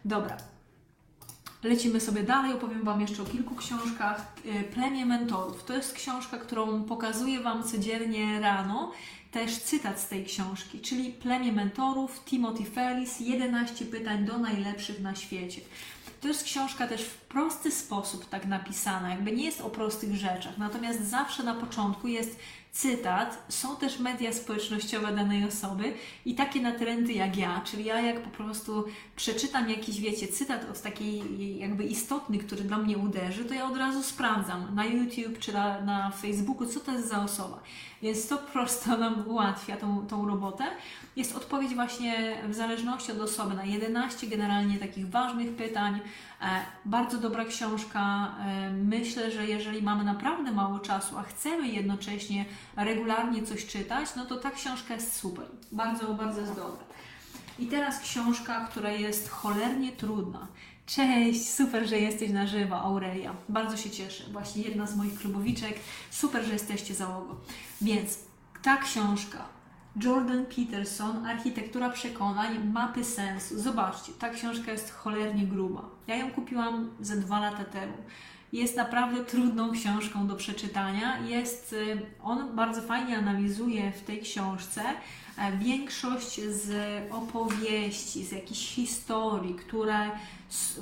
Dobra. 0.05 0.37
Lecimy 1.63 1.99
sobie 1.99 2.23
dalej, 2.23 2.53
opowiem 2.53 2.83
Wam 2.83 3.01
jeszcze 3.01 3.23
o 3.23 3.25
kilku 3.25 3.55
książkach. 3.55 4.33
E, 4.45 4.63
Plemię 4.63 5.05
Mentorów. 5.05 5.63
To 5.63 5.73
jest 5.73 5.93
książka, 5.93 6.37
którą 6.37 6.83
pokazuję 6.83 7.39
Wam 7.39 7.63
codziennie 7.63 8.39
rano. 8.39 8.91
Też 9.33 9.57
cytat 9.57 9.99
z 9.99 10.07
tej 10.07 10.25
książki, 10.25 10.79
czyli 10.79 11.11
Plemię 11.11 11.51
Mentorów, 11.51 12.23
Timothy 12.25 12.65
Ferris, 12.65 13.19
11 13.19 13.85
pytań 13.85 14.25
do 14.25 14.37
najlepszych 14.37 15.01
na 15.01 15.15
świecie. 15.15 15.61
To 16.21 16.27
jest 16.27 16.43
książka 16.43 16.87
też 16.87 17.01
w 17.01 17.17
prosty 17.17 17.71
sposób 17.71 18.29
tak 18.29 18.45
napisana, 18.45 19.09
jakby 19.09 19.31
nie 19.31 19.45
jest 19.45 19.61
o 19.61 19.69
prostych 19.69 20.15
rzeczach, 20.15 20.57
natomiast 20.57 21.01
zawsze 21.01 21.43
na 21.43 21.53
początku 21.53 22.07
jest 22.07 22.39
cytat, 22.73 23.43
są 23.49 23.75
też 23.75 23.99
media 23.99 24.33
społecznościowe 24.33 25.15
danej 25.15 25.45
osoby 25.45 25.93
i 26.25 26.35
takie 26.35 26.61
natrendy 26.61 27.13
jak 27.13 27.37
ja, 27.37 27.61
czyli 27.65 27.85
ja 27.85 28.01
jak 28.01 28.21
po 28.21 28.29
prostu 28.29 28.85
przeczytam 29.15 29.69
jakiś, 29.69 30.01
wiecie, 30.01 30.27
cytat 30.27 30.69
od 30.69 30.81
takiej 30.81 31.21
jakby 31.59 31.83
istotny, 31.83 32.37
który 32.37 32.63
dla 32.63 32.77
mnie 32.77 32.97
uderzy, 32.97 33.45
to 33.45 33.53
ja 33.53 33.65
od 33.65 33.77
razu 33.77 34.03
sprawdzam 34.03 34.75
na 34.75 34.85
YouTube 34.85 35.39
czy 35.39 35.53
na, 35.53 35.81
na 35.81 36.11
Facebooku, 36.11 36.65
co 36.65 36.79
to 36.79 36.91
jest 36.91 37.09
za 37.09 37.23
osoba. 37.23 37.59
Więc 38.01 38.27
to 38.27 38.37
prosto 38.37 38.97
nam 38.97 39.27
ułatwia 39.27 39.77
tą, 39.77 40.07
tą 40.07 40.27
robotę. 40.27 40.63
Jest 41.15 41.35
odpowiedź 41.35 41.75
właśnie 41.75 42.37
w 42.49 42.53
zależności 42.53 43.11
od 43.11 43.19
osoby 43.19 43.55
na 43.55 43.65
11 43.65 44.27
generalnie 44.27 44.77
takich 44.77 45.09
ważnych 45.09 45.55
pytań. 45.55 45.99
E, 46.43 46.65
bardzo 46.85 47.17
dobra 47.17 47.45
książka. 47.45 48.31
E, 48.39 48.69
myślę, 48.69 49.31
że 49.31 49.47
jeżeli 49.47 49.81
mamy 49.81 50.03
naprawdę 50.03 50.51
mało 50.51 50.79
czasu, 50.79 51.17
a 51.17 51.23
chcemy 51.23 51.67
jednocześnie 51.67 52.45
regularnie 52.75 53.43
coś 53.43 53.65
czytać, 53.65 54.09
no 54.15 54.25
to 54.25 54.37
ta 54.37 54.51
książka 54.51 54.93
jest 54.93 55.15
super. 55.15 55.45
Bardzo, 55.71 56.13
bardzo 56.13 56.41
jest 56.41 56.55
dobra. 56.55 56.83
I 57.59 57.65
teraz 57.67 57.99
książka, 57.99 58.67
która 58.71 58.91
jest 58.91 59.29
cholernie 59.29 59.91
trudna. 59.91 60.47
Cześć, 60.85 61.49
super, 61.49 61.87
że 61.87 61.99
jesteś 61.99 62.29
na 62.29 62.47
żywo, 62.47 62.75
Aurelia. 62.81 63.33
Bardzo 63.49 63.77
się 63.77 63.89
cieszę. 63.89 64.23
Właśnie 64.31 64.63
jedna 64.63 64.87
z 64.87 64.95
moich 64.95 65.19
klubowiczek. 65.19 65.79
Super, 66.11 66.43
że 66.43 66.53
jesteście 66.53 66.93
załogą. 66.93 67.35
Więc 67.81 68.19
ta 68.61 68.77
książka, 68.77 69.45
Jordan 69.95 70.45
Peterson, 70.45 71.25
Architektura 71.25 71.89
przekonań, 71.89 72.71
mapy 72.73 73.03
sensu. 73.03 73.59
Zobaczcie, 73.59 74.11
ta 74.19 74.29
książka 74.29 74.71
jest 74.71 74.91
cholernie 74.91 75.47
gruba. 75.47 75.81
Ja 76.07 76.15
ją 76.15 76.31
kupiłam 76.31 76.89
ze 76.99 77.17
dwa 77.17 77.39
lata 77.39 77.63
temu. 77.63 77.93
Jest 78.53 78.77
naprawdę 78.77 79.25
trudną 79.25 79.71
książką 79.71 80.27
do 80.27 80.35
przeczytania. 80.35 81.19
Jest, 81.19 81.73
y, 81.73 82.01
on 82.23 82.55
bardzo 82.55 82.81
fajnie 82.81 83.17
analizuje 83.17 83.91
w 83.91 84.01
tej 84.01 84.21
książce 84.21 84.81
większość 85.59 86.41
z 86.41 86.71
opowieści, 87.11 88.25
z 88.25 88.31
jakichś 88.31 88.67
historii, 88.67 89.55
które, 89.55 90.11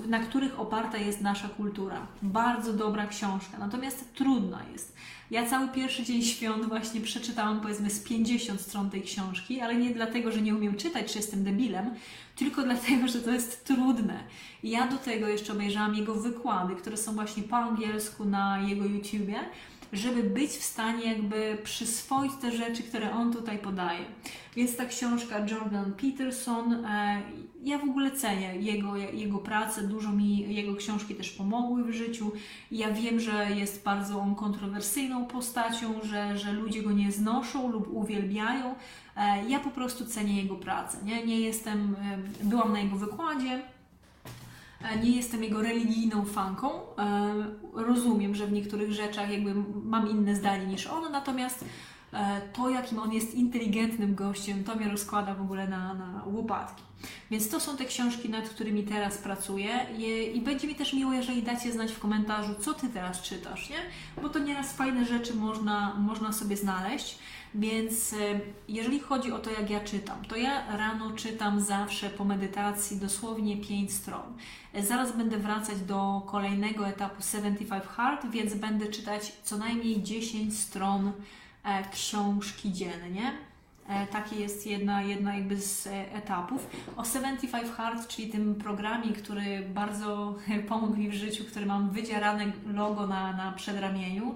na 0.07 0.19
których 0.19 0.59
oparta 0.59 0.97
jest 0.97 1.21
nasza 1.21 1.49
kultura. 1.49 2.07
Bardzo 2.21 2.73
dobra 2.73 3.07
książka, 3.07 3.57
natomiast 3.59 4.13
trudna 4.13 4.61
jest. 4.71 4.95
Ja 5.31 5.49
cały 5.49 5.67
pierwszy 5.67 6.03
dzień 6.03 6.21
świąt 6.21 6.65
właśnie 6.65 7.01
przeczytałam 7.01 7.61
powiedzmy 7.61 7.89
z 7.89 8.03
50 8.03 8.61
stron 8.61 8.89
tej 8.89 9.01
książki, 9.01 9.61
ale 9.61 9.75
nie 9.75 9.89
dlatego, 9.89 10.31
że 10.31 10.41
nie 10.41 10.55
umiem 10.55 10.75
czytać, 10.75 11.11
czy 11.11 11.17
jestem 11.17 11.43
debilem, 11.43 11.95
tylko 12.35 12.63
dlatego, 12.63 13.07
że 13.07 13.19
to 13.19 13.31
jest 13.31 13.65
trudne. 13.65 14.23
I 14.63 14.69
ja 14.69 14.87
do 14.87 14.97
tego 14.97 15.27
jeszcze 15.27 15.53
obejrzałam 15.53 15.95
jego 15.95 16.15
wykłady, 16.15 16.75
które 16.75 16.97
są 16.97 17.13
właśnie 17.13 17.43
po 17.43 17.57
angielsku 17.57 18.25
na 18.25 18.59
jego 18.59 18.85
YouTubie 18.85 19.39
żeby 19.93 20.23
być 20.23 20.51
w 20.51 20.63
stanie 20.63 21.05
jakby 21.05 21.57
przyswoić 21.63 22.31
te 22.41 22.51
rzeczy, 22.51 22.83
które 22.83 23.11
on 23.11 23.33
tutaj 23.33 23.59
podaje. 23.59 24.05
Więc 24.55 24.75
ta 24.75 24.85
książka 24.85 25.39
Jordan 25.39 25.93
Peterson, 25.93 26.85
e, 26.85 27.21
ja 27.63 27.77
w 27.77 27.83
ogóle 27.83 28.11
cenię 28.11 28.55
jego, 28.55 28.95
jego 28.95 29.37
pracę, 29.37 29.83
dużo 29.87 30.11
mi 30.11 30.55
jego 30.55 30.75
książki 30.75 31.15
też 31.15 31.29
pomogły 31.29 31.83
w 31.83 31.93
życiu. 31.93 32.31
Ja 32.71 32.91
wiem, 32.91 33.19
że 33.19 33.47
jest 33.55 33.83
bardzo 33.83 34.19
on 34.19 34.35
kontrowersyjną 34.35 35.25
postacią, 35.25 35.93
że, 36.03 36.37
że 36.37 36.53
ludzie 36.53 36.83
go 36.83 36.91
nie 36.91 37.11
znoszą 37.11 37.71
lub 37.71 37.87
uwielbiają. 37.93 38.75
E, 39.17 39.49
ja 39.49 39.59
po 39.59 39.69
prostu 39.69 40.05
cenię 40.05 40.41
jego 40.41 40.55
pracę. 40.55 40.97
Nie, 41.05 41.25
nie 41.25 41.39
jestem, 41.39 41.95
e, 42.41 42.45
byłam 42.45 42.73
na 42.73 42.79
jego 42.79 42.95
wykładzie, 42.95 43.61
nie 45.03 45.11
jestem 45.11 45.43
jego 45.43 45.61
religijną 45.61 46.25
fanką. 46.25 46.69
E, 46.97 47.33
rozumiem, 47.73 48.35
że 48.35 48.47
w 48.47 48.51
niektórych 48.51 48.91
rzeczach 48.91 49.31
jakby 49.31 49.55
mam 49.83 50.09
inne 50.09 50.35
zdanie 50.35 50.65
niż 50.65 50.87
on, 50.87 51.11
natomiast 51.11 51.65
e, 52.13 52.41
to, 52.53 52.69
jakim 52.69 52.99
on 52.99 53.13
jest 53.13 53.33
inteligentnym 53.33 54.15
gościem, 54.15 54.63
to 54.63 54.75
mnie 54.75 54.89
rozkłada 54.89 55.35
w 55.35 55.41
ogóle 55.41 55.67
na, 55.67 55.93
na 55.93 56.23
łopatki. 56.25 56.83
Więc 57.31 57.49
to 57.49 57.59
są 57.59 57.77
te 57.77 57.85
książki, 57.85 58.29
nad 58.29 58.49
którymi 58.49 58.83
teraz 58.83 59.17
pracuję 59.17 59.85
I, 60.33 60.41
będzie 60.41 60.67
mi 60.67 60.75
też 60.75 60.93
miło, 60.93 61.13
jeżeli 61.13 61.43
dacie 61.43 61.71
znać 61.71 61.91
w 61.91 61.99
komentarzu, 61.99 62.55
co 62.59 62.73
Ty 62.73 62.89
teraz 62.89 63.21
czytasz, 63.21 63.69
nie? 63.69 63.77
Bo 64.21 64.29
to 64.29 64.39
nieraz 64.39 64.73
fajne 64.73 65.05
rzeczy 65.05 65.33
można, 65.35 65.95
można 65.95 66.33
sobie 66.33 66.57
znaleźć. 66.57 67.19
Więc 67.55 68.13
y, 68.13 68.39
jeżeli 68.67 68.99
chodzi 68.99 69.31
o 69.31 69.39
to, 69.39 69.51
jak 69.51 69.69
ja 69.69 69.79
czytam, 69.79 70.25
to 70.25 70.35
ja 70.35 70.77
rano 70.77 71.11
czytam 71.11 71.61
zawsze 71.61 72.09
po 72.09 72.25
medytacji 72.25 72.97
dosłownie 72.97 73.57
5 73.57 73.93
stron. 73.93 74.33
Zaraz 74.79 75.17
będę 75.17 75.37
wracać 75.37 75.79
do 75.79 76.21
kolejnego 76.25 76.87
etapu 76.87 77.21
75 77.31 77.83
Hard, 77.83 78.25
więc 78.29 78.53
będę 78.53 78.87
czytać 78.87 79.31
co 79.43 79.57
najmniej 79.57 80.03
10 80.03 80.59
stron 80.59 81.11
e, 81.63 81.89
książki 81.89 82.73
dziennie. 82.73 83.33
E, 83.87 84.07
taki 84.07 84.39
jest 84.39 84.67
jedna, 84.67 85.01
jedna 85.01 85.35
jakby 85.35 85.61
z 85.61 85.87
e, 85.87 86.13
etapów. 86.13 86.67
O 86.97 87.05
75 87.05 87.67
Hard, 87.71 88.07
czyli 88.07 88.29
tym 88.29 88.55
programie, 88.55 89.13
który 89.13 89.69
bardzo 89.73 90.35
pomógł 90.69 90.97
mi 90.97 91.09
w 91.09 91.13
życiu, 91.13 91.43
który 91.45 91.65
mam 91.65 91.89
wydzierane 91.89 92.51
logo 92.73 93.07
na, 93.07 93.33
na 93.33 93.51
przedramieniu, 93.51 94.35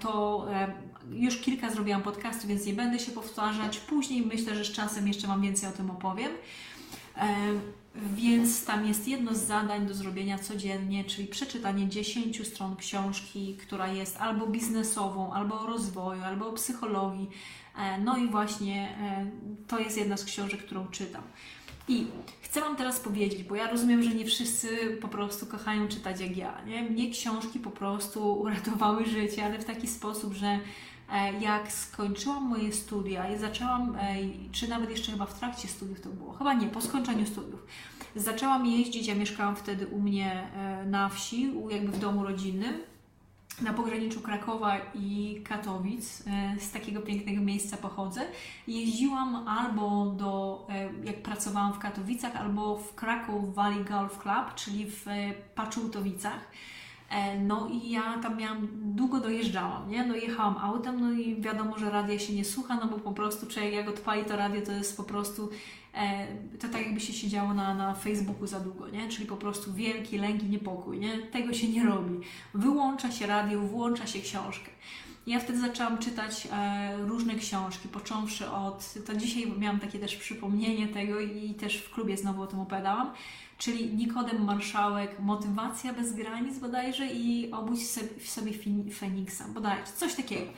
to 0.00 0.46
e, 0.52 0.72
już 1.10 1.40
kilka 1.40 1.70
zrobiłam 1.70 2.02
podcastów, 2.02 2.46
więc 2.46 2.66
nie 2.66 2.74
będę 2.74 2.98
się 2.98 3.12
powtarzać. 3.12 3.78
Później 3.78 4.26
myślę, 4.26 4.54
że 4.54 4.64
z 4.64 4.72
czasem 4.72 5.08
jeszcze 5.08 5.26
Wam 5.26 5.42
więcej 5.42 5.68
o 5.68 5.72
tym 5.72 5.90
opowiem. 5.90 6.30
E, 7.16 7.26
więc 8.14 8.64
tam 8.64 8.86
jest 8.86 9.08
jedno 9.08 9.34
z 9.34 9.38
zadań 9.38 9.86
do 9.86 9.94
zrobienia 9.94 10.38
codziennie, 10.38 11.04
czyli 11.04 11.28
przeczytanie 11.28 11.88
10 11.88 12.48
stron 12.48 12.76
książki, 12.76 13.56
która 13.56 13.88
jest 13.88 14.16
albo 14.16 14.46
biznesową, 14.46 15.32
albo 15.32 15.60
o 15.60 15.66
rozwoju, 15.66 16.22
albo 16.22 16.48
o 16.48 16.52
psychologii. 16.52 17.30
No 18.04 18.16
i 18.16 18.28
właśnie 18.28 18.98
to 19.68 19.78
jest 19.78 19.96
jedna 19.96 20.16
z 20.16 20.24
książek, 20.24 20.62
którą 20.62 20.86
czytam. 20.86 21.22
I 21.88 22.06
chcę 22.40 22.60
Wam 22.60 22.76
teraz 22.76 23.00
powiedzieć, 23.00 23.42
bo 23.42 23.54
ja 23.54 23.70
rozumiem, 23.70 24.02
że 24.02 24.14
nie 24.14 24.24
wszyscy 24.24 24.68
po 25.00 25.08
prostu 25.08 25.46
kochają 25.46 25.88
czytać 25.88 26.20
jak 26.20 26.36
ja. 26.36 26.62
Nie? 26.66 26.82
Mnie 26.82 27.10
książki 27.10 27.58
po 27.58 27.70
prostu 27.70 28.40
uratowały 28.40 29.06
życie, 29.06 29.44
ale 29.44 29.58
w 29.58 29.64
taki 29.64 29.86
sposób, 29.86 30.34
że 30.34 30.46
e, 31.12 31.40
jak 31.40 31.72
skończyłam 31.72 32.42
moje 32.42 32.72
studia 32.72 33.34
i 33.34 33.38
zaczęłam, 33.38 33.96
e, 33.96 34.16
czy 34.52 34.68
nawet 34.68 34.90
jeszcze 34.90 35.12
chyba 35.12 35.26
w 35.26 35.38
trakcie 35.38 35.68
studiów 35.68 36.00
to 36.00 36.08
było, 36.08 36.32
chyba 36.32 36.54
nie, 36.54 36.66
po 36.66 36.80
skończeniu 36.80 37.26
studiów, 37.26 37.66
Zaczęłam 38.16 38.66
jeździć, 38.66 39.06
ja 39.06 39.14
mieszkałam 39.14 39.56
wtedy 39.56 39.86
u 39.86 40.00
mnie 40.00 40.48
e, 40.54 40.86
na 40.86 41.08
wsi, 41.08 41.52
jakby 41.70 41.92
w 41.92 41.98
domu 41.98 42.24
rodzinnym 42.24 42.74
na 43.62 43.72
pograniczu 43.72 44.20
Krakowa 44.20 44.76
i 44.94 45.40
Katowic, 45.44 46.22
z 46.60 46.70
takiego 46.72 47.00
pięknego 47.00 47.35
miejsca 47.56 47.76
pochodzę. 47.76 48.20
Jeździłam 48.68 49.48
albo 49.48 50.06
do, 50.06 50.66
e, 50.68 50.88
jak 51.04 51.22
pracowałam 51.22 51.72
w 51.72 51.78
Katowicach, 51.78 52.36
albo 52.36 52.76
w 52.76 52.94
Kraków 52.94 53.54
Valley 53.54 53.84
Golf 53.84 54.18
Club, 54.18 54.54
czyli 54.54 54.90
w 54.90 55.08
e, 55.08 55.32
Paczultowicach. 55.54 56.50
No 57.40 57.68
i 57.68 57.90
ja 57.90 58.18
tam 58.22 58.36
miałam, 58.36 58.68
długo 58.72 59.20
dojeżdżałam, 59.20 59.90
nie? 59.90 60.06
No 60.06 60.14
jechałam 60.14 60.56
autem, 60.56 61.00
no 61.00 61.12
i 61.12 61.40
wiadomo, 61.40 61.78
że 61.78 61.90
radia 61.90 62.18
się 62.18 62.32
nie 62.32 62.44
słucha, 62.44 62.76
no 62.76 62.86
bo 62.86 62.98
po 62.98 63.12
prostu 63.12 63.46
człowiek 63.46 63.72
jak 63.74 63.88
odpali 63.88 64.24
to 64.24 64.36
radio, 64.36 64.60
to 64.60 64.72
jest 64.72 64.96
po 64.96 65.04
prostu 65.04 65.50
E, 65.96 66.26
to 66.60 66.68
tak 66.68 66.82
jakby 66.82 67.00
się 67.00 67.12
siedziało 67.12 67.54
na, 67.54 67.74
na 67.74 67.94
Facebooku 67.94 68.46
za 68.46 68.60
długo, 68.60 68.88
nie? 68.88 69.08
Czyli 69.08 69.26
po 69.26 69.36
prostu 69.36 69.74
wielki 69.74 70.18
lęk 70.18 70.42
i 70.42 70.46
niepokój, 70.48 70.98
nie? 70.98 71.18
Tego 71.18 71.52
się 71.52 71.68
nie 71.68 71.84
robi. 71.84 72.20
Wyłącza 72.54 73.12
się 73.12 73.26
radio, 73.26 73.60
włącza 73.60 74.06
się 74.06 74.20
książkę. 74.20 74.70
Ja 75.26 75.40
wtedy 75.40 75.60
zaczęłam 75.60 75.98
czytać 75.98 76.48
e, 76.52 76.96
różne 76.96 77.34
książki, 77.34 77.88
począwszy 77.88 78.50
od, 78.50 78.94
to 79.06 79.16
dzisiaj 79.16 79.52
miałam 79.58 79.80
takie 79.80 79.98
też 79.98 80.16
przypomnienie 80.16 80.88
tego 80.88 81.20
i 81.20 81.54
też 81.54 81.76
w 81.76 81.90
klubie 81.90 82.16
znowu 82.16 82.42
o 82.42 82.46
tym 82.46 82.60
opowiadałam, 82.60 83.12
czyli 83.58 83.96
Nikodem 83.96 84.44
Marszałek, 84.44 85.20
Motywacja 85.20 85.92
bez 85.92 86.12
granic 86.12 86.58
bodajże 86.58 87.06
i 87.06 87.50
Obudź 87.52 87.80
w 88.18 88.30
sobie 88.30 88.52
Feniksa, 88.92 89.48
bodajże, 89.48 89.92
coś 89.96 90.14
takiego. 90.14 90.52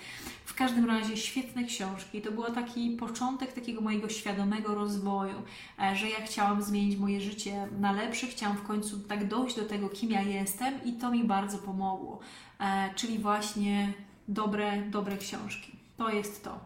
W 0.45 0.55
każdym 0.55 0.87
razie 0.87 1.17
świetne 1.17 1.65
książki. 1.65 2.23
To 2.23 2.33
był 2.33 2.45
taki 2.45 2.91
początek 2.91 3.53
takiego 3.53 3.81
mojego 3.81 4.09
świadomego 4.09 4.75
rozwoju, 4.75 5.43
e, 5.81 5.97
że 5.97 6.09
ja 6.09 6.21
chciałam 6.27 6.63
zmienić 6.63 6.99
moje 6.99 7.21
życie 7.21 7.69
na 7.81 7.93
lepsze, 7.93 8.27
chciałam 8.27 8.57
w 8.57 8.63
końcu 8.63 9.01
tak 9.01 9.29
dojść 9.29 9.57
do 9.57 9.65
tego, 9.65 9.89
kim 9.89 10.11
ja 10.11 10.23
jestem 10.23 10.85
i 10.85 10.93
to 10.93 11.11
mi 11.11 11.25
bardzo 11.25 11.59
pomogło. 11.59 12.19
E, 12.61 12.95
czyli 12.95 13.19
właśnie 13.19 13.93
dobre, 14.29 14.83
dobre 14.83 15.17
książki. 15.17 15.73
To 15.97 16.11
jest 16.11 16.45
to. 16.45 16.61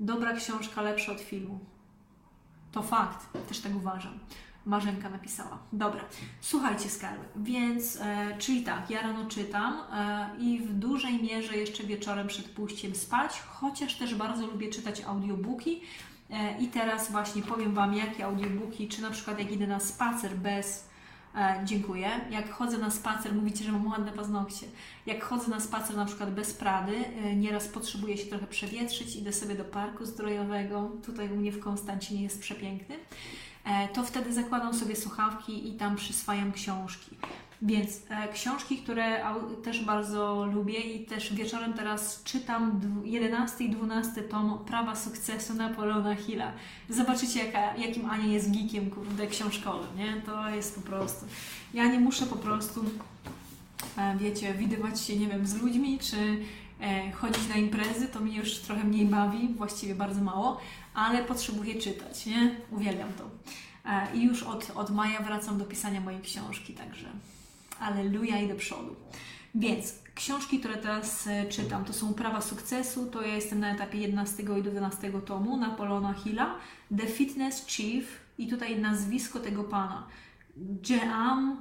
Dobra 0.00 0.32
książka 0.32 0.82
lepsza 0.82 1.12
od 1.12 1.20
filmu. 1.20 1.58
To 2.72 2.82
fakt, 2.82 3.48
też 3.48 3.60
tak 3.60 3.76
uważam. 3.76 4.18
Marzenka 4.66 5.10
napisała. 5.10 5.58
Dobra, 5.72 6.04
słuchajcie 6.40 6.88
skarby, 6.88 7.24
więc, 7.36 7.96
e, 7.96 8.36
czyli 8.38 8.62
tak, 8.62 8.90
ja 8.90 9.02
rano 9.02 9.26
czytam 9.26 9.74
e, 9.92 10.30
i 10.38 10.58
w 10.58 10.74
dużej 10.74 11.22
mierze 11.22 11.56
jeszcze 11.56 11.84
wieczorem 11.84 12.26
przed 12.26 12.48
pójściem 12.48 12.94
spać, 12.94 13.40
chociaż 13.40 13.94
też 13.94 14.14
bardzo 14.14 14.46
lubię 14.46 14.70
czytać 14.70 15.00
audiobooki 15.00 15.80
e, 16.30 16.58
i 16.58 16.68
teraz 16.68 17.10
właśnie 17.10 17.42
powiem 17.42 17.74
Wam, 17.74 17.94
jakie 17.94 18.24
audiobooki, 18.24 18.88
czy 18.88 19.02
na 19.02 19.10
przykład 19.10 19.38
jak 19.38 19.52
idę 19.52 19.66
na 19.66 19.80
spacer 19.80 20.36
bez 20.36 20.88
dziękuję. 21.64 22.08
Jak 22.30 22.50
chodzę 22.50 22.78
na 22.78 22.90
spacer, 22.90 23.34
mówicie, 23.34 23.64
że 23.64 23.72
mam 23.72 23.86
ładne 23.86 24.12
paznokcie. 24.12 24.66
Jak 25.06 25.24
chodzę 25.24 25.50
na 25.50 25.60
spacer 25.60 25.96
na 25.96 26.04
przykład 26.04 26.34
bez 26.34 26.54
Prady, 26.54 26.96
e, 26.96 27.36
nieraz 27.36 27.68
potrzebuję 27.68 28.16
się 28.16 28.26
trochę 28.26 28.46
przewietrzyć, 28.46 29.16
idę 29.16 29.32
sobie 29.32 29.54
do 29.54 29.64
parku 29.64 30.06
zdrojowego, 30.06 30.90
tutaj 31.06 31.32
u 31.32 31.36
mnie 31.36 31.52
w 31.52 31.60
Konstancinie 31.60 32.22
jest 32.22 32.40
przepiękny, 32.40 32.96
e, 33.64 33.88
to 33.88 34.02
wtedy 34.02 34.32
zakładam 34.32 34.74
sobie 34.74 34.96
słuchawki 34.96 35.68
i 35.68 35.72
tam 35.72 35.96
przyswajam 35.96 36.52
książki. 36.52 37.16
Więc 37.62 38.02
e, 38.08 38.28
książki, 38.28 38.78
które 38.78 39.24
też 39.64 39.84
bardzo 39.84 40.46
lubię 40.46 40.80
i 40.80 41.06
też 41.06 41.34
wieczorem 41.34 41.72
teraz 41.72 42.22
czytam 42.24 42.80
11 43.04 43.64
i 43.64 43.70
12 43.70 44.22
tom 44.22 44.58
Prawa 44.66 44.96
sukcesu 44.96 45.54
Napoleona 45.54 46.14
Hilla. 46.14 46.52
Zobaczycie, 46.88 47.44
jaka, 47.44 47.76
jakim 47.76 48.10
Ania 48.10 48.26
jest 48.26 48.52
geekiem, 48.52 48.90
kurde, 48.90 49.26
książkowym, 49.26 49.96
nie? 49.96 50.22
To 50.26 50.48
jest 50.48 50.74
po 50.74 50.80
prostu... 50.80 51.26
Ja 51.74 51.86
nie 51.86 52.00
muszę 52.00 52.26
po 52.26 52.36
prostu, 52.36 52.84
e, 53.98 54.16
wiecie, 54.16 54.54
widywać 54.54 55.00
się, 55.00 55.16
nie 55.16 55.26
wiem, 55.26 55.46
z 55.46 55.54
ludźmi, 55.54 55.98
czy 55.98 56.16
e, 56.80 57.12
chodzić 57.12 57.48
na 57.48 57.56
imprezy, 57.56 58.08
to 58.08 58.20
mnie 58.20 58.38
już 58.38 58.58
trochę 58.58 58.84
mniej 58.84 59.06
bawi, 59.06 59.48
właściwie 59.48 59.94
bardzo 59.94 60.20
mało, 60.20 60.60
ale 60.94 61.24
potrzebuję 61.24 61.74
czytać, 61.74 62.26
nie? 62.26 62.56
Uwielbiam 62.70 63.12
to. 63.12 63.24
E, 63.90 64.16
I 64.16 64.22
już 64.22 64.42
od, 64.42 64.72
od 64.74 64.90
maja 64.90 65.20
wracam 65.20 65.58
do 65.58 65.64
pisania 65.64 66.00
mojej 66.00 66.20
książki, 66.20 66.74
także 66.74 67.06
Aleluja 67.80 68.40
i 68.40 68.48
do 68.48 68.54
przodu. 68.54 68.96
Więc 69.54 69.94
książki, 70.14 70.58
które 70.58 70.76
teraz 70.76 71.26
e, 71.26 71.46
czytam, 71.46 71.84
to 71.84 71.92
są 71.92 72.14
Prawa 72.14 72.40
Sukcesu, 72.40 73.06
to 73.06 73.22
ja 73.22 73.34
jestem 73.34 73.60
na 73.60 73.74
etapie 73.74 73.98
11 73.98 74.42
i 74.58 74.62
12 74.62 75.12
tomu 75.12 75.56
Napoleona 75.56 76.12
Hilla, 76.12 76.54
The 76.98 77.06
Fitness 77.06 77.66
Chief 77.66 78.04
i 78.38 78.48
tutaj 78.48 78.80
nazwisko 78.80 79.40
tego 79.40 79.64
pana, 79.64 80.06
Jeam 80.90 81.56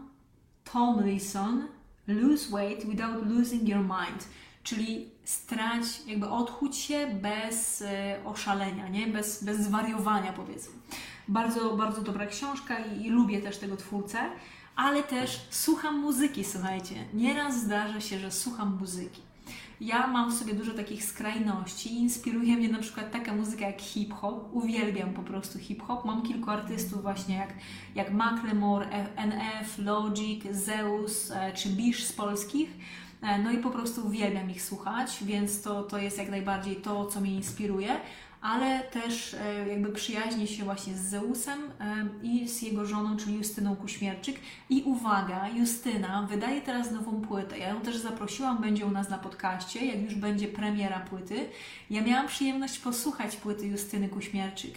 Tomlinson, 0.73 1.67
Lose 2.07 2.49
Weight 2.51 2.85
Without 2.85 3.29
Losing 3.29 3.69
Your 3.69 3.81
Mind, 3.81 4.27
czyli 4.63 5.09
strać, 5.23 5.83
jakby 6.07 6.29
odchuć 6.29 6.77
się 6.77 7.07
bez 7.21 7.81
e, 7.81 8.19
oszalenia, 8.25 8.87
nie? 8.87 9.07
Bez, 9.07 9.43
bez 9.43 9.59
zwariowania 9.59 10.33
powiedzmy. 10.33 10.73
Bardzo, 11.27 11.75
bardzo 11.75 12.01
dobra 12.01 12.25
książka 12.25 12.79
i, 12.79 13.05
i 13.05 13.09
lubię 13.09 13.41
też 13.41 13.57
tego 13.57 13.77
twórcę 13.77 14.19
ale 14.75 15.03
też 15.03 15.47
słucham 15.49 15.99
muzyki, 15.99 16.43
słuchajcie. 16.43 16.95
Nieraz 17.13 17.63
zdarza 17.63 18.01
się, 18.01 18.19
że 18.19 18.31
słucham 18.31 18.77
muzyki. 18.79 19.21
Ja 19.81 20.07
mam 20.07 20.31
w 20.31 20.33
sobie 20.33 20.53
dużo 20.53 20.73
takich 20.73 21.03
skrajności. 21.05 21.93
Inspiruje 21.93 22.57
mnie 22.57 22.69
na 22.69 22.79
przykład 22.79 23.11
taka 23.11 23.33
muzyka 23.33 23.65
jak 23.65 23.81
hip-hop. 23.81 24.49
Uwielbiam 24.53 25.13
po 25.13 25.21
prostu 25.21 25.59
hip-hop. 25.59 26.05
Mam 26.05 26.21
kilku 26.21 26.51
artystów 26.51 27.01
właśnie 27.01 27.35
jak, 27.35 27.53
jak 27.95 28.11
Macklemore, 28.11 28.89
NF, 29.15 29.77
Logic, 29.77 30.43
Zeus 30.51 31.31
e, 31.31 31.53
czy 31.53 31.69
Bish 31.69 32.03
z 32.03 32.13
polskich. 32.13 32.69
E, 33.25 33.39
no 33.39 33.51
i 33.51 33.57
po 33.57 33.69
prostu 33.69 34.07
uwielbiam 34.07 34.51
ich 34.51 34.61
słuchać, 34.61 35.23
więc 35.23 35.61
to, 35.61 35.83
to 35.83 35.97
jest 35.97 36.17
jak 36.17 36.29
najbardziej 36.29 36.75
to, 36.75 37.05
co 37.05 37.21
mnie 37.21 37.35
inspiruje 37.35 37.99
ale 38.45 38.79
też 38.79 39.33
e, 39.33 39.67
jakby 39.67 39.89
przyjaźni 39.89 40.47
się 40.47 40.63
właśnie 40.63 40.93
z 40.93 41.01
Zeusem 41.01 41.59
e, 41.79 42.07
i 42.23 42.47
z 42.47 42.61
jego 42.61 42.85
żoną, 42.85 43.17
czyli 43.17 43.35
Justyną 43.35 43.75
Kuśmierczyk. 43.75 44.39
I 44.69 44.83
uwaga, 44.83 45.49
Justyna 45.49 46.27
wydaje 46.29 46.61
teraz 46.61 46.91
nową 46.91 47.21
płytę. 47.21 47.57
Ja 47.57 47.69
ją 47.69 47.81
też 47.81 47.97
zaprosiłam, 47.97 48.61
będzie 48.61 48.85
u 48.85 48.91
nas 48.91 49.09
na 49.09 49.17
podcaście, 49.17 49.85
jak 49.85 50.01
już 50.01 50.15
będzie 50.15 50.47
premiera 50.47 50.99
płyty. 50.99 51.49
Ja 51.89 52.01
miałam 52.01 52.27
przyjemność 52.27 52.79
posłuchać 52.79 53.35
płyty 53.35 53.67
Justyny 53.67 54.09
Kuśmierczyk 54.09 54.73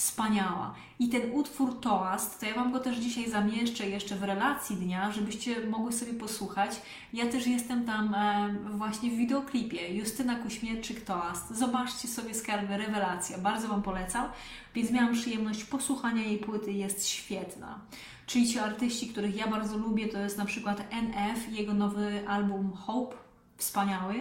wspaniała. 0.00 0.74
I 0.98 1.08
ten 1.08 1.32
utwór 1.32 1.80
Toast, 1.80 2.40
to 2.40 2.46
ja 2.46 2.54
Wam 2.54 2.72
go 2.72 2.80
też 2.80 2.98
dzisiaj 2.98 3.30
zamieszczę 3.30 3.88
jeszcze 3.88 4.16
w 4.16 4.22
relacji 4.22 4.76
dnia, 4.76 5.12
żebyście 5.12 5.66
mogły 5.66 5.92
sobie 5.92 6.14
posłuchać. 6.14 6.70
Ja 7.12 7.26
też 7.26 7.46
jestem 7.46 7.84
tam 7.84 8.14
e, 8.14 8.54
właśnie 8.70 9.10
w 9.10 9.14
wideoklipie. 9.14 9.94
Justyna 9.94 10.34
Kuśmierczyk 10.34 11.04
Toast. 11.04 11.50
Zobaczcie 11.50 12.08
sobie 12.08 12.34
skarby, 12.34 12.76
rewelacja. 12.76 13.38
Bardzo 13.38 13.68
Wam 13.68 13.82
polecam. 13.82 14.28
Więc 14.74 14.90
miałam 14.90 15.14
przyjemność 15.14 15.64
posłuchania 15.64 16.22
jej 16.22 16.38
płyty, 16.38 16.72
jest 16.72 17.06
świetna. 17.08 17.78
Czyli 18.26 18.48
ci 18.48 18.58
artyści, 18.58 19.08
których 19.08 19.36
ja 19.36 19.46
bardzo 19.46 19.76
lubię, 19.76 20.08
to 20.08 20.18
jest 20.18 20.38
na 20.38 20.44
przykład 20.44 20.82
NF, 20.90 21.52
jego 21.52 21.74
nowy 21.74 22.28
album 22.28 22.72
Hope, 22.72 23.16
wspaniały. 23.56 24.14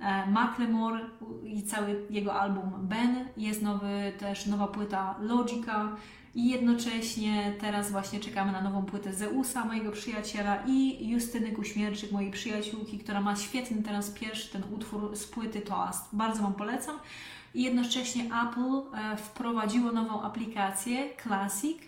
E, 0.00 0.30
Macklemore 0.30 1.00
i 1.44 1.62
cały 1.62 2.06
jego 2.10 2.40
album 2.40 2.72
Ben, 2.82 3.28
jest 3.36 3.62
nowy, 3.62 4.12
też 4.18 4.46
nowa 4.46 4.66
płyta 4.66 5.14
Logica 5.20 5.96
i 6.34 6.48
jednocześnie 6.48 7.54
teraz 7.60 7.90
właśnie 7.90 8.20
czekamy 8.20 8.52
na 8.52 8.60
nową 8.60 8.84
płytę 8.84 9.12
Zeusa, 9.12 9.64
mojego 9.64 9.92
przyjaciela 9.92 10.62
i 10.66 11.08
Justyny 11.08 11.52
Kuśmierczyk, 11.52 12.12
mojej 12.12 12.30
przyjaciółki, 12.30 12.98
która 12.98 13.20
ma 13.20 13.36
świetny 13.36 13.82
teraz 13.82 14.10
pierwszy 14.10 14.52
ten 14.52 14.62
utwór 14.74 15.16
z 15.16 15.26
płyty 15.26 15.60
Toast. 15.60 16.04
Bardzo 16.12 16.42
Wam 16.42 16.54
polecam. 16.54 16.96
I 17.54 17.62
jednocześnie 17.62 18.24
Apple 18.24 18.98
e, 18.98 19.16
wprowadziło 19.16 19.92
nową 19.92 20.22
aplikację 20.22 21.08
Classic, 21.22 21.78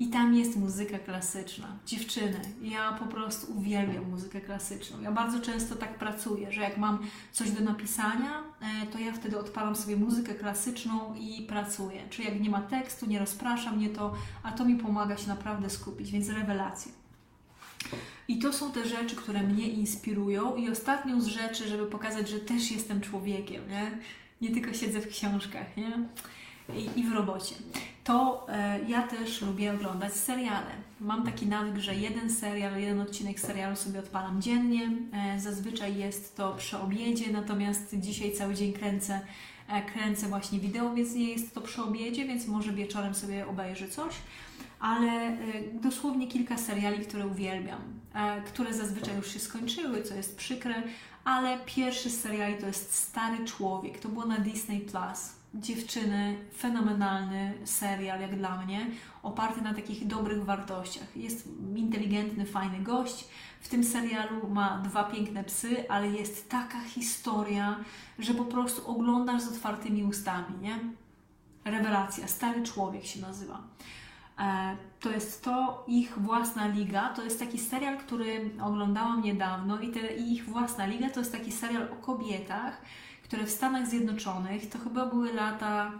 i 0.00 0.08
tam 0.08 0.34
jest 0.34 0.56
muzyka 0.56 0.98
klasyczna. 0.98 1.66
Dziewczyny, 1.86 2.40
ja 2.62 2.92
po 2.92 3.04
prostu 3.04 3.52
uwielbiam 3.58 4.10
muzykę 4.10 4.40
klasyczną. 4.40 5.00
Ja 5.00 5.12
bardzo 5.12 5.40
często 5.40 5.74
tak 5.74 5.98
pracuję, 5.98 6.52
że 6.52 6.60
jak 6.60 6.78
mam 6.78 6.98
coś 7.32 7.50
do 7.50 7.64
napisania, 7.64 8.42
e, 8.60 8.86
to 8.86 8.98
ja 8.98 9.12
wtedy 9.12 9.38
odpalam 9.38 9.76
sobie 9.76 9.96
muzykę 9.96 10.34
klasyczną 10.34 11.14
i 11.14 11.42
pracuję. 11.42 12.02
Czy 12.10 12.22
jak 12.22 12.40
nie 12.40 12.50
ma 12.50 12.60
tekstu, 12.60 13.06
nie 13.06 13.18
rozprasza 13.18 13.72
mnie 13.72 13.88
to, 13.88 14.14
a 14.42 14.52
to 14.52 14.64
mi 14.64 14.74
pomaga 14.74 15.16
się 15.16 15.28
naprawdę 15.28 15.70
skupić, 15.70 16.10
więc 16.10 16.28
rewelacje. 16.28 16.92
I 18.28 18.38
to 18.38 18.52
są 18.52 18.72
te 18.72 18.88
rzeczy, 18.88 19.16
które 19.16 19.42
mnie 19.42 19.68
inspirują. 19.68 20.56
I 20.56 20.70
ostatnią 20.70 21.20
z 21.20 21.26
rzeczy, 21.26 21.68
żeby 21.68 21.86
pokazać, 21.86 22.28
że 22.28 22.38
też 22.38 22.70
jestem 22.70 23.00
człowiekiem, 23.00 23.68
nie? 23.68 23.98
Nie 24.40 24.54
tylko 24.54 24.74
siedzę 24.74 25.00
w 25.00 25.08
książkach, 25.08 25.76
nie? 25.76 26.08
I, 26.76 27.00
i 27.00 27.04
w 27.04 27.12
robocie 27.12 27.54
to 28.04 28.46
e, 28.48 28.80
ja 28.88 29.02
też 29.02 29.42
lubię 29.42 29.74
oglądać 29.74 30.12
seriale. 30.12 30.70
Mam 31.00 31.24
taki 31.24 31.46
nawyk, 31.46 31.76
że 31.76 31.94
jeden 31.94 32.30
serial, 32.30 32.80
jeden 32.80 33.00
odcinek 33.00 33.40
serialu 33.40 33.76
sobie 33.76 33.98
odpalam 33.98 34.42
dziennie. 34.42 34.90
E, 35.12 35.40
zazwyczaj 35.40 35.96
jest 35.96 36.36
to 36.36 36.54
przy 36.54 36.78
obiedzie, 36.78 37.32
natomiast 37.32 37.96
dzisiaj 37.98 38.32
cały 38.32 38.54
dzień 38.54 38.72
kręcę, 38.72 39.20
e, 39.68 39.82
kręcę 39.82 40.26
właśnie 40.26 40.60
wideo, 40.60 40.94
więc 40.94 41.14
nie 41.14 41.30
jest 41.30 41.54
to 41.54 41.60
przy 41.60 41.82
obiedzie, 41.82 42.24
więc 42.24 42.46
może 42.46 42.72
wieczorem 42.72 43.14
sobie 43.14 43.46
obejrzę 43.46 43.88
coś. 43.88 44.14
ale 44.80 45.36
dosłownie 45.72 46.28
kilka 46.28 46.58
seriali, 46.58 47.06
które 47.06 47.26
uwielbiam, 47.26 47.80
które 48.46 48.74
zazwyczaj 48.74 49.16
już 49.16 49.32
się 49.32 49.38
skończyły, 49.38 50.02
co 50.02 50.14
jest 50.14 50.36
przykre, 50.36 50.82
ale 51.24 51.58
pierwszy 51.66 52.10
z 52.10 52.20
seriali 52.20 52.54
to 52.58 52.66
jest 52.66 52.94
Stary 52.94 53.44
Człowiek, 53.44 53.98
to 53.98 54.08
było 54.08 54.26
na 54.26 54.38
Disney 54.38 54.80
Plus 54.80 55.39
dziewczyny, 55.54 56.36
fenomenalny 56.58 57.54
serial 57.64 58.20
jak 58.20 58.36
dla 58.36 58.62
mnie, 58.62 58.86
oparty 59.22 59.62
na 59.62 59.74
takich 59.74 60.06
dobrych 60.06 60.44
wartościach. 60.44 61.16
Jest 61.16 61.48
inteligentny, 61.76 62.46
fajny 62.46 62.80
gość. 62.80 63.28
W 63.60 63.68
tym 63.68 63.84
serialu 63.84 64.48
ma 64.48 64.78
dwa 64.78 65.04
piękne 65.04 65.44
psy, 65.44 65.88
ale 65.88 66.08
jest 66.08 66.50
taka 66.50 66.80
historia, 66.80 67.76
że 68.18 68.34
po 68.34 68.44
prostu 68.44 68.90
oglądasz 68.90 69.42
z 69.42 69.48
otwartymi 69.48 70.04
ustami, 70.04 70.58
nie? 70.60 70.78
Rewelacja, 71.64 72.28
Stary 72.28 72.62
Człowiek 72.62 73.04
się 73.04 73.20
nazywa. 73.20 73.62
E, 74.38 74.76
to 75.00 75.10
jest 75.10 75.44
to 75.44 75.84
ich 75.88 76.18
własna 76.18 76.66
liga. 76.66 77.08
To 77.08 77.24
jest 77.24 77.38
taki 77.38 77.58
serial, 77.58 77.98
który 77.98 78.50
oglądałam 78.62 79.22
niedawno 79.22 79.80
i, 79.80 79.88
te, 79.88 80.00
ich 80.00 80.44
własna 80.44 80.86
liga 80.86 81.10
to 81.10 81.20
jest 81.20 81.32
taki 81.32 81.52
serial 81.52 81.82
o 81.92 81.96
kobietach, 81.96 82.82
które 83.30 83.46
w 83.46 83.50
Stanach 83.50 83.86
Zjednoczonych, 83.86 84.68
to 84.68 84.78
chyba 84.78 85.06
były 85.06 85.32
lata, 85.32 85.92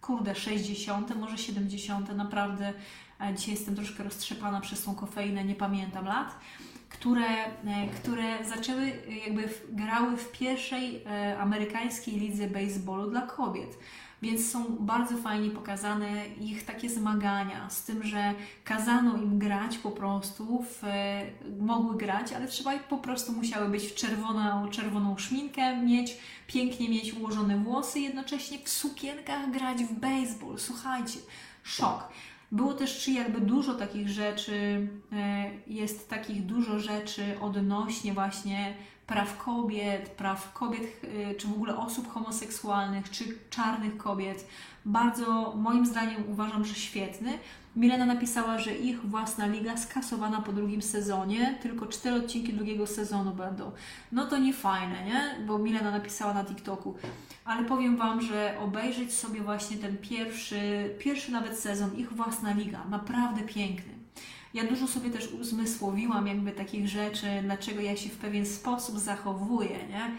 kurde, 0.00 0.34
60., 0.34 1.16
może 1.16 1.38
70., 1.38 2.16
naprawdę 2.16 2.72
dzisiaj 3.36 3.54
jestem 3.54 3.74
troszkę 3.74 4.04
roztrzepana 4.04 4.60
przez 4.60 4.84
tą 4.84 4.94
kofeinę, 4.94 5.44
nie 5.44 5.54
pamiętam 5.54 6.04
lat, 6.06 6.34
które, 6.88 7.26
e, 7.26 7.88
które 8.00 8.44
zaczęły, 8.44 8.92
jakby 9.26 9.48
grały 9.68 10.16
w 10.16 10.32
pierwszej 10.32 11.04
e, 11.06 11.38
amerykańskiej 11.38 12.20
lidze 12.20 12.46
baseballu 12.46 13.10
dla 13.10 13.22
kobiet. 13.22 13.78
Więc 14.22 14.50
są 14.50 14.76
bardzo 14.80 15.16
fajnie 15.16 15.50
pokazane 15.50 16.28
ich 16.40 16.64
takie 16.64 16.90
zmagania 16.90 17.70
z 17.70 17.84
tym, 17.84 18.02
że 18.02 18.34
kazano 18.64 19.16
im 19.16 19.38
grać 19.38 19.78
po 19.78 19.90
prostu, 19.90 20.64
w, 20.70 20.82
mogły 21.60 21.96
grać, 21.96 22.32
ale 22.32 22.48
trzeba 22.48 22.78
po 22.78 22.98
prostu 22.98 23.32
musiały 23.32 23.68
być 23.68 23.84
w 23.84 23.94
czerwoną, 23.94 24.68
czerwoną 24.68 25.18
szminkę 25.18 25.76
mieć, 25.76 26.16
pięknie 26.46 26.88
mieć 26.88 27.14
ułożone 27.14 27.58
włosy, 27.58 28.00
jednocześnie 28.00 28.58
w 28.58 28.68
sukienkach 28.68 29.50
grać 29.50 29.84
w 29.84 29.92
baseball. 29.92 30.58
Słuchajcie, 30.58 31.18
szok. 31.62 32.08
Było 32.52 32.74
też 32.74 33.08
jakby 33.08 33.40
dużo 33.40 33.74
takich 33.74 34.08
rzeczy, 34.08 34.88
e, 35.12 35.50
jest 35.66 36.08
takich 36.08 36.46
dużo 36.46 36.78
rzeczy 36.80 37.22
odnośnie 37.40 38.12
właśnie 38.12 38.74
praw 39.08 39.38
kobiet, 39.38 40.08
praw 40.08 40.52
kobiet, 40.52 40.82
y, 41.04 41.34
czy 41.34 41.46
w 41.46 41.52
ogóle 41.52 41.76
osób 41.76 42.12
homoseksualnych, 42.12 43.10
czy 43.10 43.24
czarnych 43.50 43.96
kobiet. 43.96 44.46
Bardzo, 44.84 45.54
moim 45.56 45.86
zdaniem, 45.86 46.24
uważam, 46.28 46.64
że 46.64 46.74
świetny. 46.74 47.38
Milena 47.76 48.06
napisała, 48.06 48.58
że 48.58 48.74
ich 48.74 49.06
własna 49.06 49.46
liga 49.46 49.76
skasowana 49.76 50.42
po 50.42 50.52
drugim 50.52 50.82
sezonie, 50.82 51.58
tylko 51.62 51.86
cztery 51.86 52.16
odcinki 52.16 52.52
drugiego 52.52 52.86
sezonu 52.86 53.30
będą. 53.30 53.72
No 54.12 54.26
to 54.26 54.38
nie 54.38 54.52
fajne, 54.52 55.04
nie? 55.04 55.46
Bo 55.46 55.58
Milena 55.58 55.90
napisała 55.90 56.34
na 56.34 56.44
TikToku. 56.44 56.94
Ale 57.44 57.64
powiem 57.64 57.96
Wam, 57.96 58.20
że 58.20 58.56
obejrzeć 58.60 59.14
sobie 59.14 59.40
właśnie 59.40 59.76
ten 59.76 59.96
pierwszy, 59.96 60.90
pierwszy 60.98 61.32
nawet 61.32 61.58
sezon, 61.58 61.96
ich 61.96 62.12
własna 62.12 62.52
liga, 62.52 62.84
naprawdę 62.90 63.42
piękny. 63.42 63.97
Ja 64.58 64.64
dużo 64.64 64.86
sobie 64.86 65.10
też 65.10 65.32
uzmysłowiłam 65.32 66.26
jakby 66.26 66.52
takich 66.52 66.88
rzeczy, 66.88 67.26
dlaczego 67.42 67.80
ja 67.80 67.96
się 67.96 68.08
w 68.08 68.16
pewien 68.16 68.46
sposób 68.46 68.98
zachowuję, 68.98 69.78
nie? 69.88 70.10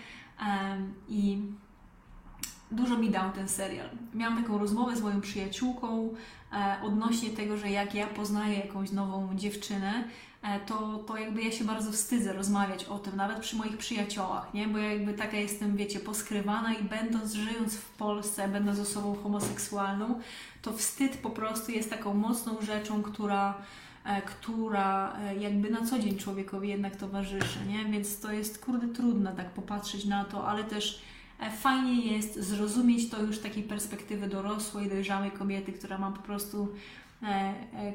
I 1.10 1.42
dużo 2.72 2.98
mi 2.98 3.10
dał 3.10 3.32
ten 3.32 3.48
serial. 3.48 3.90
Miałam 4.14 4.44
taką 4.44 4.58
rozmowę 4.58 4.96
z 4.96 5.02
moją 5.02 5.22
przyjaciółką 5.22 6.10
e, 6.54 6.76
odnośnie 6.84 7.30
tego, 7.30 7.58
że 7.58 7.70
jak 7.70 7.96
ja 7.96 8.08
poznaję 8.08 8.60
jakąś 8.60 8.92
nową 8.92 9.36
dziewczynę, 9.36 10.04
e, 10.42 10.60
to, 10.60 10.98
to 10.98 11.18
jakby 11.18 11.42
ja 11.42 11.52
się 11.52 11.64
bardzo 11.64 11.92
wstydzę 11.92 12.34
rozmawiać 12.34 12.86
o 12.86 13.00
tym, 13.00 13.16
nawet 13.16 13.40
przy 13.40 13.56
moich 13.56 13.78
przyjaciołach, 13.78 14.54
nie? 14.54 14.68
Bo 14.68 14.78
ja 14.78 14.94
jakby 14.94 15.14
taka 15.14 15.38
jestem, 15.38 15.76
wiecie, 15.76 16.00
poskrywana 16.00 16.74
i 16.74 16.84
będąc, 16.84 17.34
żyjąc 17.34 17.76
w 17.76 17.90
Polsce, 17.90 18.48
będąc 18.48 18.80
osobą 18.80 19.16
homoseksualną, 19.24 20.20
to 20.62 20.74
wstyd 20.74 21.18
po 21.18 21.30
prostu 21.30 21.72
jest 21.72 21.90
taką 21.90 22.14
mocną 22.14 22.62
rzeczą, 22.62 23.04
która 23.04 23.62
która 24.22 25.18
e, 25.18 25.36
jakby 25.36 25.70
na 25.70 25.86
co 25.86 26.00
dzień 26.00 26.18
człowiekowi 26.18 26.70
jednak 26.70 26.96
towarzyszy, 26.96 27.60
nie? 27.68 27.86
Więc 27.86 28.20
to 28.20 28.32
jest 28.32 28.66
kurde 28.66 28.88
trudne 28.88 29.34
tak 29.36 29.50
popatrzeć 29.50 30.06
na 30.06 30.26
to, 30.26 30.48
ale 30.48 30.64
też 30.64 31.02
e, 31.40 31.52
fajnie 31.52 32.14
jest 32.16 32.40
zrozumieć 32.40 33.10
to 33.10 33.22
już 33.22 33.38
z 33.38 33.42
takiej 33.42 33.64
perspektywy 33.64 34.28
dorosłej, 34.28 34.90
dojrzałej 34.90 35.32
kobiety, 35.32 35.74
która 35.74 35.98
ma 35.98 36.12
po 36.12 36.22
prostu 36.22 36.68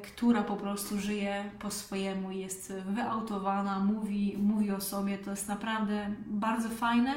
która 0.03 0.43
po 0.43 0.57
prostu 0.57 0.99
żyje 0.99 1.45
po 1.59 1.71
swojemu, 1.71 2.31
jest 2.31 2.73
wyautowana, 2.87 3.79
mówi, 3.79 4.37
mówi 4.39 4.71
o 4.71 4.81
sobie. 4.81 5.19
To 5.19 5.31
jest 5.31 5.49
naprawdę 5.49 6.15
bardzo 6.27 6.69
fajne, 6.69 7.15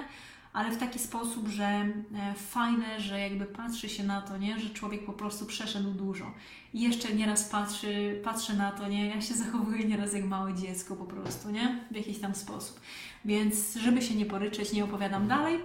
ale 0.54 0.72
w 0.72 0.78
taki 0.78 1.00
sposób, 1.00 1.48
że 1.48 1.66
e, 1.66 1.94
fajne, 2.36 3.00
że 3.00 3.20
jakby 3.20 3.46
patrzy 3.46 3.90
się 3.90 4.04
na 4.04 4.22
to, 4.22 4.38
nie? 4.38 4.60
że 4.60 4.70
człowiek 4.70 5.06
po 5.06 5.14
prostu 5.14 5.46
przeszedł 5.46 5.92
dużo. 5.92 6.32
I 6.74 6.82
jeszcze 6.82 7.14
nieraz 7.16 7.44
patrzy, 7.44 8.22
patrzę 8.24 8.54
na 8.54 8.72
to, 8.72 8.88
nie? 8.88 9.08
ja 9.08 9.22
się 9.22 9.34
zachowuję 9.34 9.86
nieraz 9.86 10.14
jak 10.14 10.26
małe 10.26 10.54
dziecko 10.54 10.96
po 10.96 11.06
prostu, 11.06 11.52
nie? 11.52 11.86
w 11.92 11.96
jakiś 11.96 12.20
tam 12.20 12.36
sposób. 12.36 12.80
Więc 13.26 13.76
żeby 13.76 14.02
się 14.02 14.16
nie 14.16 14.26
poryczeć, 14.26 14.74
nie 14.74 14.84
opowiadam 14.84 15.28
dalej. 15.28 15.60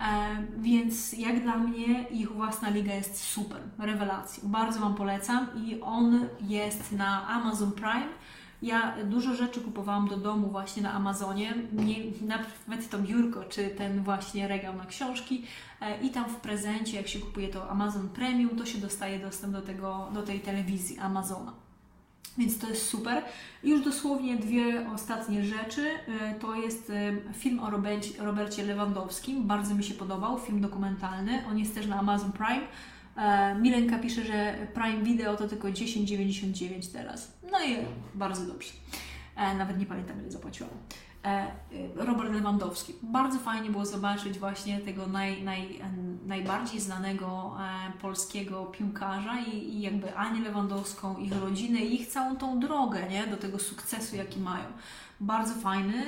E, 0.00 0.46
więc 0.58 1.12
jak 1.12 1.42
dla 1.42 1.56
mnie 1.56 2.02
ich 2.10 2.32
własna 2.32 2.70
liga 2.70 2.94
jest 2.94 3.24
super, 3.24 3.60
rewelacja. 3.78 4.42
Bardzo 4.46 4.80
Wam 4.80 4.94
polecam 4.94 5.46
i 5.66 5.80
on 5.80 6.28
jest 6.40 6.92
na 6.92 7.28
Amazon 7.28 7.72
Prime 7.72 8.08
ja 8.62 8.94
dużo 9.04 9.34
rzeczy 9.34 9.60
kupowałam 9.60 10.08
do 10.08 10.16
domu 10.16 10.48
właśnie 10.48 10.82
na 10.82 10.92
Amazonie, 10.92 11.54
nie, 11.72 11.96
nawet 12.60 12.90
to 12.90 12.98
biurko, 12.98 13.44
czy 13.44 13.68
ten 13.68 14.02
właśnie 14.02 14.48
regał 14.48 14.76
na 14.76 14.86
książki 14.86 15.44
e, 15.80 16.00
i 16.00 16.10
tam 16.10 16.24
w 16.24 16.36
prezencie, 16.36 16.96
jak 16.96 17.08
się 17.08 17.18
kupuje 17.18 17.48
to 17.48 17.70
Amazon 17.70 18.08
Premium, 18.08 18.56
to 18.56 18.66
się 18.66 18.78
dostaje 18.78 19.18
dostęp 19.18 19.52
do, 19.52 19.62
tego, 19.62 20.08
do 20.14 20.22
tej 20.22 20.40
telewizji 20.40 20.98
Amazona. 20.98 21.52
Więc 22.38 22.58
to 22.58 22.68
jest 22.68 22.88
super. 22.88 23.22
Już 23.64 23.84
dosłownie 23.84 24.36
dwie 24.36 24.90
ostatnie 24.94 25.44
rzeczy. 25.44 25.90
E, 26.08 26.34
to 26.34 26.54
jest 26.54 26.90
e, 26.90 27.32
film 27.32 27.60
o 27.60 27.70
Robercie 28.18 28.62
Lewandowskim. 28.66 29.46
Bardzo 29.46 29.74
mi 29.74 29.84
się 29.84 29.94
podobał, 29.94 30.38
film 30.38 30.60
dokumentalny. 30.60 31.44
On 31.50 31.58
jest 31.58 31.74
też 31.74 31.86
na 31.86 31.98
Amazon 31.98 32.32
Prime. 32.32 32.66
E, 33.16 33.54
Milenka 33.54 33.98
pisze, 33.98 34.24
że 34.24 34.54
Prime 34.74 35.02
Video 35.02 35.36
to 35.36 35.48
tylko 35.48 35.68
10,99 35.68 36.92
teraz. 36.92 37.32
No 37.52 37.64
i 37.64 37.76
bardzo 38.14 38.46
dobrze. 38.46 38.72
E, 39.36 39.54
nawet 39.54 39.78
nie 39.78 39.86
pamiętam, 39.86 40.20
ile 40.20 40.30
zapłaciłam. 40.30 40.72
E, 41.24 41.46
Robert 41.94 42.32
Lewandowski. 42.32 42.92
Bardzo 43.02 43.38
fajnie 43.38 43.70
było 43.70 43.86
zobaczyć 43.86 44.38
właśnie 44.38 44.80
tego 44.80 45.06
naj, 45.06 45.42
naj, 45.42 45.80
najbardziej 46.26 46.80
znanego 46.80 47.56
polskiego 48.00 48.64
piłkarza 48.64 49.40
i, 49.40 49.56
i 49.56 49.80
jakby 49.80 50.16
Anię 50.16 50.40
Lewandowską, 50.40 51.16
ich 51.16 51.40
rodzinę 51.40 51.80
i 51.80 51.94
ich 51.94 52.06
całą 52.06 52.36
tą 52.36 52.60
drogę 52.60 53.08
nie? 53.08 53.26
do 53.26 53.36
tego 53.36 53.58
sukcesu, 53.58 54.16
jaki 54.16 54.40
mają. 54.40 54.64
Bardzo 55.20 55.54
fajny. 55.54 56.04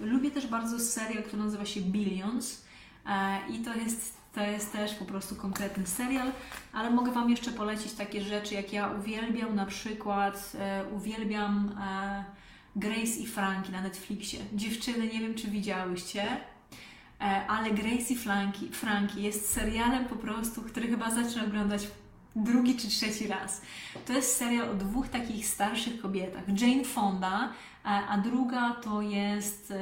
Lubię 0.00 0.30
też 0.30 0.46
bardzo 0.46 0.78
serial, 0.78 1.22
który 1.22 1.42
nazywa 1.42 1.64
się 1.64 1.80
Billions 1.80 2.64
i 3.50 3.58
to 3.58 3.74
jest 3.74 4.16
to 4.36 4.42
jest 4.42 4.72
też 4.72 4.94
po 4.94 5.04
prostu 5.04 5.36
konkretny 5.36 5.86
serial, 5.86 6.32
ale 6.72 6.90
mogę 6.90 7.12
Wam 7.12 7.30
jeszcze 7.30 7.52
polecić 7.52 7.92
takie 7.92 8.22
rzeczy, 8.22 8.54
jak 8.54 8.72
ja 8.72 8.90
uwielbiam 8.90 9.54
na 9.54 9.66
przykład, 9.66 10.52
e, 10.58 10.84
uwielbiam 10.96 11.78
e, 11.80 12.24
Grace 12.76 13.20
i 13.20 13.26
Frankie 13.26 13.72
na 13.72 13.80
Netflixie. 13.80 14.40
Dziewczyny, 14.52 15.06
nie 15.06 15.20
wiem 15.20 15.34
czy 15.34 15.48
widziałyście, 15.48 16.22
e, 17.20 17.46
ale 17.48 17.70
Grace 17.70 18.12
i 18.12 18.16
Frankie, 18.16 18.68
Frankie 18.72 19.20
jest 19.20 19.52
serialem 19.52 20.04
po 20.04 20.16
prostu, 20.16 20.62
który 20.62 20.88
chyba 20.88 21.10
zacznę 21.10 21.44
oglądać 21.44 21.88
drugi 22.36 22.76
czy 22.76 22.88
trzeci 22.88 23.26
raz. 23.26 23.62
To 24.06 24.12
jest 24.12 24.36
serial 24.36 24.70
o 24.70 24.74
dwóch 24.74 25.08
takich 25.08 25.46
starszych 25.46 26.00
kobietach. 26.00 26.60
Jane 26.60 26.84
Fonda, 26.84 27.52
a 27.86 28.18
druga 28.18 28.76
to 28.82 29.02
jest, 29.02 29.72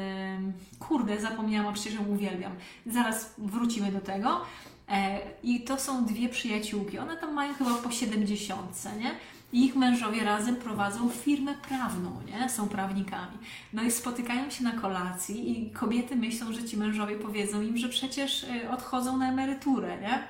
kurde, 0.79 1.21
zapomniałam, 1.21 1.75
przecież 1.75 1.95
ją 1.95 2.07
uwielbiam. 2.07 2.53
Zaraz 2.87 3.35
wrócimy 3.39 3.93
do 3.93 4.01
tego. 4.01 4.41
E, 4.89 5.21
I 5.43 5.61
to 5.61 5.79
są 5.79 6.05
dwie 6.05 6.29
przyjaciółki. 6.29 6.99
One 6.99 7.17
tam 7.17 7.35
mają 7.35 7.55
chyba 7.55 7.75
po 7.75 7.91
70, 7.91 8.61
nie? 9.01 9.11
Ich 9.53 9.77
mężowie 9.77 10.25
razem 10.25 10.57
prowadzą 10.57 11.09
firmę 11.09 11.55
prawną, 11.69 12.11
nie? 12.27 12.49
Są 12.49 12.69
prawnikami. 12.69 13.39
No 13.73 13.83
i 13.83 13.91
spotykają 13.91 14.51
się 14.51 14.65
na 14.65 14.73
kolacji 14.73 15.51
i 15.51 15.71
kobiety 15.71 16.17
myślą, 16.17 16.53
że 16.53 16.65
ci 16.65 16.77
mężowie 16.77 17.17
powiedzą 17.17 17.63
im, 17.63 17.77
że 17.77 17.89
przecież 17.89 18.45
e, 18.45 18.71
odchodzą 18.71 19.17
na 19.17 19.29
emeryturę, 19.29 20.01
nie? 20.01 20.23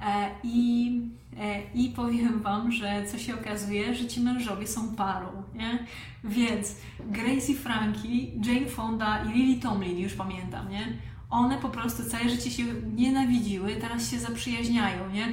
E, 0.00 0.30
I, 0.42 1.00
e, 1.40 1.62
I 1.74 1.88
powiem 1.88 2.42
Wam, 2.42 2.72
że 2.72 3.06
co 3.06 3.18
się 3.18 3.34
okazuje, 3.34 3.94
że 3.94 4.06
ci 4.06 4.20
mężowie 4.20 4.66
są 4.66 4.96
parą, 4.96 5.42
nie? 5.54 5.86
Więc 6.24 6.74
Gracie 7.00 7.54
Frankie, 7.54 8.24
Jane 8.44 8.66
Fonda 8.66 9.24
i 9.24 9.28
Lily 9.28 9.60
Tomlin, 9.60 9.98
już 9.98 10.14
pamiętam, 10.14 10.70
nie? 10.70 10.86
One 11.30 11.58
po 11.58 11.68
prostu 11.68 12.04
całe 12.04 12.28
życie 12.28 12.50
się 12.50 12.64
nienawidziły, 12.96 13.76
teraz 13.76 14.10
się 14.10 14.18
zaprzyjaźniają, 14.18 15.10
nie? 15.10 15.26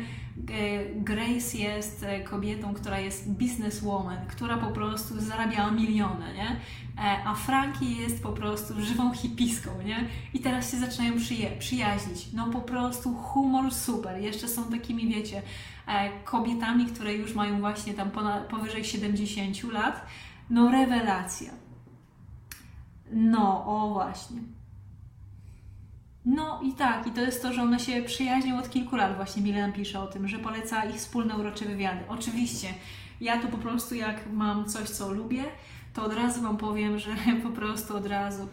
Grace 0.95 1.58
jest 1.58 2.04
e, 2.04 2.19
kobietą, 2.24 2.74
która 2.74 3.00
jest 3.00 3.32
businesswoman, 3.32 4.17
która 4.28 4.58
po 4.58 4.67
prostu 4.67 5.19
zarabia 5.21 5.71
miliony, 5.71 6.34
nie? 6.34 6.50
E, 7.04 7.24
a 7.26 7.36
Frankie 7.36 7.86
jest 7.86 8.24
po 8.24 8.30
prostu 8.32 8.82
żywą 8.82 9.13
hipiską, 9.13 9.69
nie? 9.86 10.10
I 10.34 10.39
teraz 10.39 10.71
się 10.71 10.78
zaczynają 10.78 11.13
przyja- 11.13 11.58
przyjaźnić. 11.60 12.34
No 12.34 12.48
po 12.48 12.62
prostu 12.62 13.13
humor 13.13 13.74
super. 13.74 14.21
Jeszcze 14.21 14.48
są 14.48 14.63
takimi, 14.63 15.08
wiecie, 15.08 15.41
kobietami, 16.24 16.86
które 16.86 17.13
już 17.13 17.36
mają 17.36 17.60
właśnie 17.60 17.93
tam 17.93 18.12
powyżej 18.50 18.84
70 18.86 19.63
lat. 19.63 20.06
No 20.50 20.71
rewelacja. 20.71 21.52
No, 23.12 23.65
o 23.65 23.93
właśnie. 23.93 24.38
No 26.26 26.62
i 26.64 26.74
tak, 26.74 27.08
i 27.08 27.12
to 27.12 27.22
jest 27.22 27.42
to, 27.42 27.54
że 27.54 27.62
one 27.62 27.80
się 27.80 28.02
przyjaźnią 28.02 28.58
od 28.60 28.70
kilku 28.70 28.96
lat. 28.96 29.16
Właśnie 29.16 29.44
Milena 29.44 29.74
pisze 29.74 30.00
o 30.00 30.08
tym, 30.08 30.28
że 30.28 30.40
poleca 30.40 30.86
ich 30.86 30.96
wspólne 30.96 31.38
urocze 31.38 31.66
wywiady. 31.66 32.00
Oczywiście, 32.08 32.68
ja 33.22 33.42
tu 33.42 33.48
po 33.48 33.58
prostu 33.58 33.96
jak 33.96 34.32
mam 34.34 34.66
coś, 34.66 34.90
co 34.90 35.14
lubię, 35.14 35.44
to 35.94 36.04
od 36.04 36.14
razu 36.14 36.42
Wam 36.42 36.58
powiem, 36.58 37.00
że 37.00 37.10
po 37.44 37.50
prostu 37.50 37.98
od 37.98 38.06
razu 38.06 38.48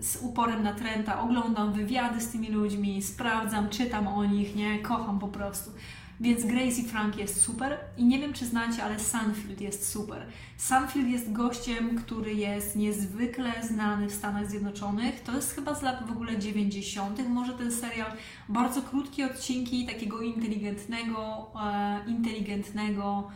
z 0.00 0.16
uporem 0.22 0.62
na 0.62 0.72
trenta 0.72 1.20
oglądam 1.20 1.72
wywiady 1.72 2.20
z 2.20 2.30
tymi 2.30 2.48
ludźmi, 2.48 3.02
sprawdzam, 3.02 3.68
czytam 3.68 4.08
o 4.08 4.24
nich, 4.24 4.56
nie, 4.56 4.78
kocham 4.78 5.18
po 5.18 5.28
prostu. 5.28 5.70
Więc 6.20 6.44
Gracie 6.44 6.82
Frank 6.82 7.16
jest 7.16 7.40
super 7.40 7.78
i 7.96 8.04
nie 8.04 8.18
wiem, 8.18 8.32
czy 8.32 8.46
znacie, 8.46 8.84
ale 8.84 9.00
Sunfield 9.00 9.60
jest 9.60 9.88
super. 9.88 10.26
Sunfield 10.56 11.08
jest 11.08 11.32
gościem, 11.32 11.98
który 11.98 12.34
jest 12.34 12.76
niezwykle 12.76 13.52
znany 13.62 14.06
w 14.06 14.14
Stanach 14.14 14.50
Zjednoczonych. 14.50 15.20
To 15.20 15.36
jest 15.36 15.54
chyba 15.54 15.74
z 15.74 15.82
lat 15.82 16.06
w 16.06 16.12
ogóle 16.12 16.38
90. 16.38 17.28
Może 17.28 17.52
ten 17.52 17.72
serial, 17.72 18.12
bardzo 18.48 18.82
krótkie 18.82 19.26
odcinki 19.26 19.86
takiego 19.86 20.20
inteligentnego, 20.20 21.50
e, 21.64 22.00
inteligentnego 22.06 23.30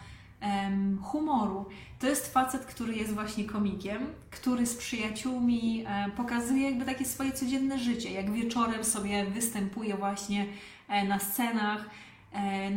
humoru. 1.03 1.67
To 1.99 2.07
jest 2.07 2.33
facet, 2.33 2.65
który 2.65 2.95
jest 2.97 3.15
właśnie 3.15 3.45
komikiem, 3.45 4.07
który 4.31 4.67
z 4.67 4.77
przyjaciółmi 4.77 5.85
e, 5.87 6.11
pokazuje 6.17 6.71
jakby 6.71 6.85
takie 6.85 7.05
swoje 7.05 7.33
codzienne 7.33 7.79
życie, 7.79 8.11
jak 8.11 8.33
wieczorem 8.33 8.85
sobie 8.85 9.27
występuje 9.27 9.97
właśnie 9.97 10.47
e, 10.89 11.05
na 11.09 11.19
scenach 11.19 11.91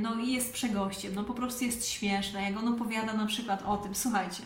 no 0.02 0.20
i 0.20 0.34
jest 0.34 0.54
przegościem, 0.54 1.16
no 1.16 1.24
po 1.24 1.34
prostu 1.34 1.66
jest 1.66 1.90
śmieszne. 1.90 2.42
Jak 2.42 2.58
on 2.58 2.68
opowiada 2.68 3.14
na 3.14 3.26
przykład 3.26 3.64
o 3.66 3.78
tym, 3.78 3.96
słuchajcie, 3.96 4.44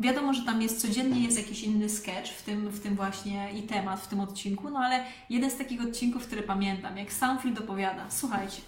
wiadomo, 0.00 0.34
że 0.34 0.42
tam 0.42 0.62
jest 0.62 0.80
codziennie 0.80 1.24
jest 1.24 1.38
jakiś 1.38 1.62
inny 1.62 1.88
sketch 1.88 2.30
w 2.30 2.42
tym, 2.42 2.68
w 2.68 2.80
tym 2.80 2.96
właśnie 2.96 3.52
i 3.52 3.62
temat 3.62 4.00
w 4.00 4.08
tym 4.08 4.20
odcinku, 4.20 4.70
no 4.70 4.78
ale 4.78 5.04
jeden 5.30 5.50
z 5.50 5.56
takich 5.56 5.82
odcinków, 5.82 6.26
który 6.26 6.42
pamiętam, 6.42 6.98
jak 6.98 7.12
Soundfield 7.12 7.58
opowiada, 7.58 8.06
słuchajcie, 8.08 8.60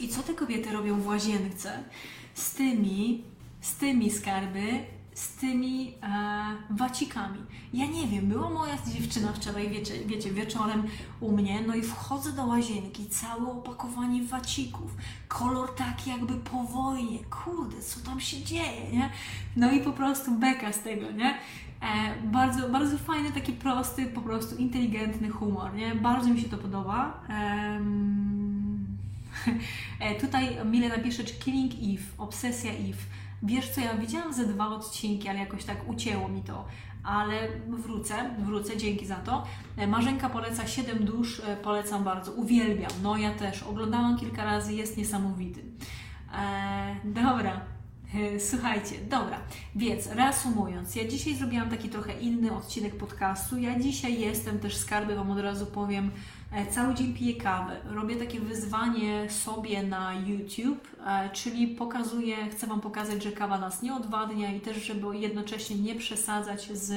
i 0.00 0.08
co 0.08 0.22
te 0.22 0.34
kobiety 0.34 0.72
robią 0.72 1.00
w 1.00 1.06
łazience 1.06 1.78
z 2.34 2.54
tymi, 2.54 3.24
z 3.60 3.76
tymi 3.76 4.10
skarby, 4.10 4.84
z 5.14 5.34
tymi 5.34 5.94
e, 6.02 6.14
wacikami. 6.70 7.38
Ja 7.74 7.86
nie 7.86 8.06
wiem, 8.06 8.26
była 8.26 8.50
moja 8.50 8.74
dziewczyna 8.98 9.32
wczoraj, 9.32 9.70
wiecie, 9.70 9.94
wiecie, 10.06 10.30
wieczorem 10.30 10.82
u 11.20 11.32
mnie, 11.32 11.60
no 11.66 11.74
i 11.74 11.82
wchodzę 11.82 12.32
do 12.32 12.44
łazienki, 12.46 13.06
całe 13.06 13.52
opakowanie 13.52 14.22
wacików, 14.22 14.96
kolor 15.28 15.74
taki 15.74 16.10
jakby 16.10 16.34
po 16.34 16.62
wojnie, 16.64 17.18
kurde, 17.18 17.82
co 17.82 18.00
tam 18.00 18.20
się 18.20 18.42
dzieje, 18.42 18.90
nie? 18.92 19.10
No 19.56 19.72
i 19.72 19.80
po 19.80 19.92
prostu 19.92 20.30
beka 20.30 20.72
z 20.72 20.82
tego, 20.82 21.10
nie? 21.10 21.38
E, 21.80 22.22
bardzo, 22.24 22.68
bardzo 22.68 22.98
fajny, 22.98 23.32
taki 23.32 23.52
prosty, 23.52 24.06
po 24.06 24.20
prostu 24.20 24.56
inteligentny 24.56 25.30
humor, 25.30 25.74
nie? 25.74 25.94
Bardzo 25.94 26.28
mi 26.28 26.40
się 26.40 26.48
to 26.48 26.58
podoba. 26.58 27.20
E, 30.00 30.20
tutaj 30.20 30.56
Mile 30.64 30.88
napisze, 30.88 31.24
czy 31.24 31.34
Killing 31.34 31.72
Eve, 31.72 32.04
Obsesja 32.18 32.72
Eve 32.72 33.21
Wiesz 33.42 33.70
co, 33.70 33.80
ja 33.80 33.94
widziałam 33.94 34.32
ze 34.32 34.46
dwa 34.46 34.68
odcinki, 34.68 35.28
ale 35.28 35.38
jakoś 35.38 35.64
tak 35.64 35.88
ucięło 35.88 36.28
mi 36.28 36.42
to. 36.42 36.64
Ale 37.04 37.34
wrócę, 37.68 38.30
wrócę, 38.38 38.76
dzięki 38.76 39.06
za 39.06 39.16
to. 39.16 39.44
E, 39.76 39.86
Marzenka 39.86 40.28
poleca 40.28 40.66
7 40.66 41.04
dusz, 41.04 41.40
e, 41.40 41.56
polecam 41.56 42.04
bardzo, 42.04 42.32
uwielbiam. 42.32 42.90
No 43.02 43.16
ja 43.16 43.34
też, 43.34 43.62
oglądałam 43.62 44.18
kilka 44.18 44.44
razy, 44.44 44.74
jest 44.74 44.96
niesamowity. 44.96 45.60
Eee, 46.34 46.96
dobra, 47.04 47.60
Słuchajcie, 48.50 48.94
dobra, 49.10 49.38
więc 49.76 50.06
reasumując, 50.06 50.96
ja 50.96 51.08
dzisiaj 51.08 51.34
zrobiłam 51.34 51.70
taki 51.70 51.88
trochę 51.88 52.20
inny 52.20 52.56
odcinek 52.56 52.96
podcastu. 52.96 53.58
Ja 53.58 53.80
dzisiaj 53.80 54.20
jestem 54.20 54.58
też 54.58 54.76
skarby, 54.76 55.14
Wam 55.14 55.30
od 55.30 55.38
razu 55.38 55.66
powiem, 55.66 56.10
E, 56.52 56.66
cały 56.66 56.94
dzień 56.94 57.14
piję 57.14 57.34
kawę. 57.34 57.76
Robię 57.84 58.16
takie 58.16 58.40
wyzwanie 58.40 59.30
sobie 59.30 59.82
na 59.82 60.14
YouTube, 60.14 60.88
e, 61.06 61.30
czyli 61.30 61.68
pokazuję, 61.68 62.36
chcę 62.50 62.66
Wam 62.66 62.80
pokazać, 62.80 63.22
że 63.22 63.32
kawa 63.32 63.58
nas 63.58 63.82
nie 63.82 63.94
odwadnia 63.94 64.54
i 64.54 64.60
też, 64.60 64.84
żeby 64.84 65.16
jednocześnie 65.16 65.76
nie 65.76 65.94
przesadzać 65.94 66.68
z 66.72 66.92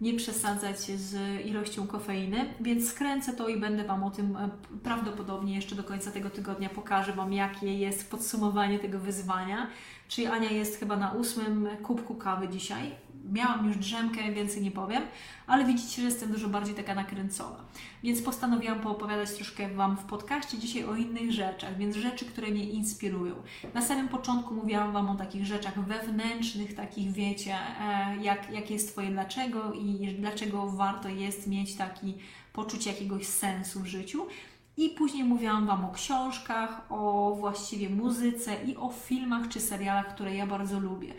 nie 0.00 0.14
przesadzać 0.14 0.78
z 0.78 1.46
ilością 1.46 1.86
kofeiny, 1.86 2.54
więc 2.60 2.88
skręcę 2.88 3.32
to 3.32 3.48
i 3.48 3.60
będę 3.60 3.84
Wam 3.84 4.04
o 4.04 4.10
tym 4.10 4.36
e, 4.36 4.48
prawdopodobnie 4.82 5.54
jeszcze 5.54 5.74
do 5.74 5.84
końca 5.84 6.10
tego 6.10 6.30
tygodnia 6.30 6.68
pokażę 6.68 7.12
Wam, 7.12 7.32
jakie 7.32 7.78
jest 7.78 8.10
podsumowanie 8.10 8.78
tego 8.78 8.98
wyzwania. 8.98 9.66
Czyli 10.12 10.26
Ania 10.26 10.50
jest 10.50 10.80
chyba 10.80 10.96
na 10.96 11.12
ósmym 11.12 11.68
kubku 11.82 12.14
kawy 12.14 12.48
dzisiaj. 12.48 12.90
Miałam 13.32 13.66
już 13.66 13.76
drzemkę, 13.76 14.32
więcej 14.32 14.62
nie 14.62 14.70
powiem, 14.70 15.02
ale 15.46 15.64
widzicie, 15.64 16.02
że 16.02 16.08
jestem 16.08 16.32
dużo 16.32 16.48
bardziej 16.48 16.74
taka 16.74 16.94
nakręcona. 16.94 17.64
Więc 18.02 18.22
postanowiłam 18.22 18.80
poopowiadać 18.80 19.30
troszkę 19.34 19.68
Wam 19.74 19.96
w 19.96 20.04
podcaście 20.04 20.58
dzisiaj 20.58 20.84
o 20.84 20.96
innych 20.96 21.32
rzeczach, 21.32 21.76
więc 21.78 21.96
rzeczy, 21.96 22.24
które 22.24 22.48
mnie 22.48 22.64
inspirują. 22.64 23.34
Na 23.74 23.82
samym 23.82 24.08
początku 24.08 24.54
mówiłam 24.54 24.92
Wam 24.92 25.10
o 25.10 25.14
takich 25.14 25.46
rzeczach 25.46 25.80
wewnętrznych, 25.80 26.74
takich 26.74 27.12
wiecie, 27.12 27.56
e, 27.80 28.16
jak, 28.16 28.50
jakie 28.50 28.74
jest 28.74 28.92
Twoje 28.92 29.10
dlaczego 29.10 29.72
i 29.72 30.16
dlaczego 30.18 30.66
warto 30.68 31.08
jest 31.08 31.46
mieć 31.46 31.74
taki 31.74 32.14
poczucie 32.52 32.90
jakiegoś 32.90 33.26
sensu 33.26 33.80
w 33.80 33.86
życiu. 33.86 34.26
I 34.76 34.88
później 34.88 35.24
mówiłam 35.24 35.66
Wam 35.66 35.84
o 35.84 35.92
książkach, 35.92 36.86
o 36.88 37.34
właściwie 37.40 37.90
muzyce 37.90 38.64
i 38.64 38.76
o 38.76 38.88
filmach 38.88 39.48
czy 39.48 39.60
serialach, 39.60 40.14
które 40.14 40.34
ja 40.34 40.46
bardzo 40.46 40.80
lubię. 40.80 41.14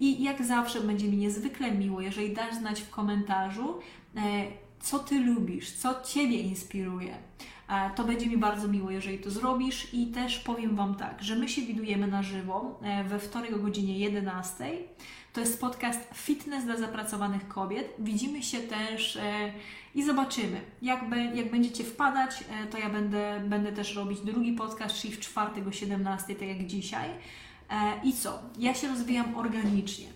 I 0.00 0.22
jak 0.22 0.44
zawsze 0.44 0.80
będzie 0.80 1.08
mi 1.08 1.16
niezwykle 1.16 1.72
miło, 1.72 2.00
jeżeli 2.00 2.34
dasz 2.34 2.54
znać 2.54 2.80
w 2.80 2.90
komentarzu, 2.90 3.78
e, 4.16 4.20
co 4.80 4.98
Ty 4.98 5.20
lubisz, 5.20 5.72
co 5.72 6.02
Ciebie 6.02 6.40
inspiruje. 6.40 7.14
E, 7.68 7.90
to 7.94 8.04
będzie 8.04 8.26
mi 8.26 8.38
bardzo 8.38 8.68
miło, 8.68 8.90
jeżeli 8.90 9.18
to 9.18 9.30
zrobisz. 9.30 9.94
I 9.94 10.06
też 10.06 10.38
powiem 10.38 10.76
Wam 10.76 10.94
tak, 10.94 11.22
że 11.22 11.36
my 11.36 11.48
się 11.48 11.62
widujemy 11.62 12.06
na 12.06 12.22
żywo 12.22 12.80
e, 12.82 13.04
we 13.04 13.18
wtorek 13.18 13.56
o 13.56 13.58
godzinie 13.58 13.98
11. 13.98 14.64
To 15.32 15.40
jest 15.40 15.60
podcast 15.60 16.00
Fitness 16.14 16.64
dla 16.64 16.76
zapracowanych 16.76 17.48
kobiet. 17.48 17.94
Widzimy 17.98 18.42
się 18.42 18.58
też 18.58 19.18
i 19.94 20.02
zobaczymy. 20.02 20.60
Jak, 20.82 21.08
be, 21.08 21.16
jak 21.16 21.50
będziecie 21.50 21.84
wpadać, 21.84 22.44
to 22.70 22.78
ja 22.78 22.88
będę, 22.90 23.40
będę 23.44 23.72
też 23.72 23.94
robić 23.94 24.20
drugi 24.20 24.52
podcast, 24.52 24.96
czyli 24.96 25.14
w 25.14 25.20
czwartek 25.20 25.66
o 25.66 25.72
17, 25.72 26.34
tak 26.34 26.48
jak 26.48 26.66
dzisiaj. 26.66 27.10
E, 27.70 28.00
I 28.04 28.12
co? 28.12 28.42
Ja 28.58 28.74
się 28.74 28.88
rozwijam 28.88 29.36
organicznie. 29.36 30.06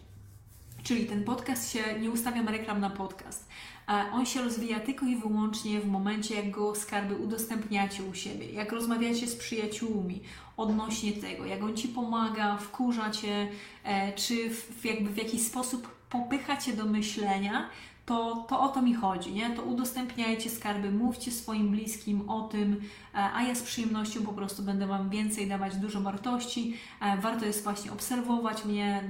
Czyli 0.82 1.06
ten 1.06 1.24
podcast 1.24 1.72
się, 1.72 2.00
nie 2.00 2.10
ustawiam 2.10 2.48
reklam 2.48 2.80
na 2.80 2.90
podcast. 2.90 3.48
E, 3.88 4.12
on 4.12 4.26
się 4.26 4.42
rozwija 4.42 4.80
tylko 4.80 5.06
i 5.06 5.16
wyłącznie 5.16 5.80
w 5.80 5.86
momencie, 5.86 6.34
jak 6.34 6.50
go 6.50 6.74
skarby 6.74 7.14
udostępniacie 7.14 8.02
u 8.02 8.14
siebie, 8.14 8.52
jak 8.52 8.72
rozmawiacie 8.72 9.26
z 9.26 9.36
przyjaciółmi 9.36 10.20
odnośnie 10.56 11.12
tego, 11.12 11.46
jak 11.46 11.62
on 11.62 11.76
ci 11.76 11.88
pomaga, 11.88 12.56
wkurza 12.56 13.10
cię, 13.10 13.48
e, 13.84 14.12
czy 14.12 14.50
w, 14.50 14.84
jakby 14.84 15.10
w 15.10 15.16
jakiś 15.16 15.42
sposób 15.42 15.88
popycha 16.10 16.56
cię 16.56 16.72
do 16.72 16.84
myślenia, 16.84 17.68
to, 18.06 18.46
to 18.48 18.60
o 18.60 18.68
to 18.68 18.82
mi 18.82 18.94
chodzi, 18.94 19.32
nie? 19.32 19.50
To 19.50 19.62
udostępniajcie 19.62 20.50
skarby, 20.50 20.90
mówcie 20.90 21.32
swoim 21.32 21.70
bliskim 21.70 22.30
o 22.30 22.40
tym, 22.42 22.80
e, 23.14 23.18
a 23.34 23.42
ja 23.42 23.54
z 23.54 23.62
przyjemnością 23.62 24.22
po 24.22 24.32
prostu 24.32 24.62
będę 24.62 24.86
Wam 24.86 25.10
więcej 25.10 25.48
dawać 25.48 25.76
dużo 25.76 26.00
wartości. 26.00 26.76
E, 27.00 27.16
warto 27.16 27.44
jest 27.44 27.64
właśnie 27.64 27.92
obserwować 27.92 28.64
mnie. 28.64 29.02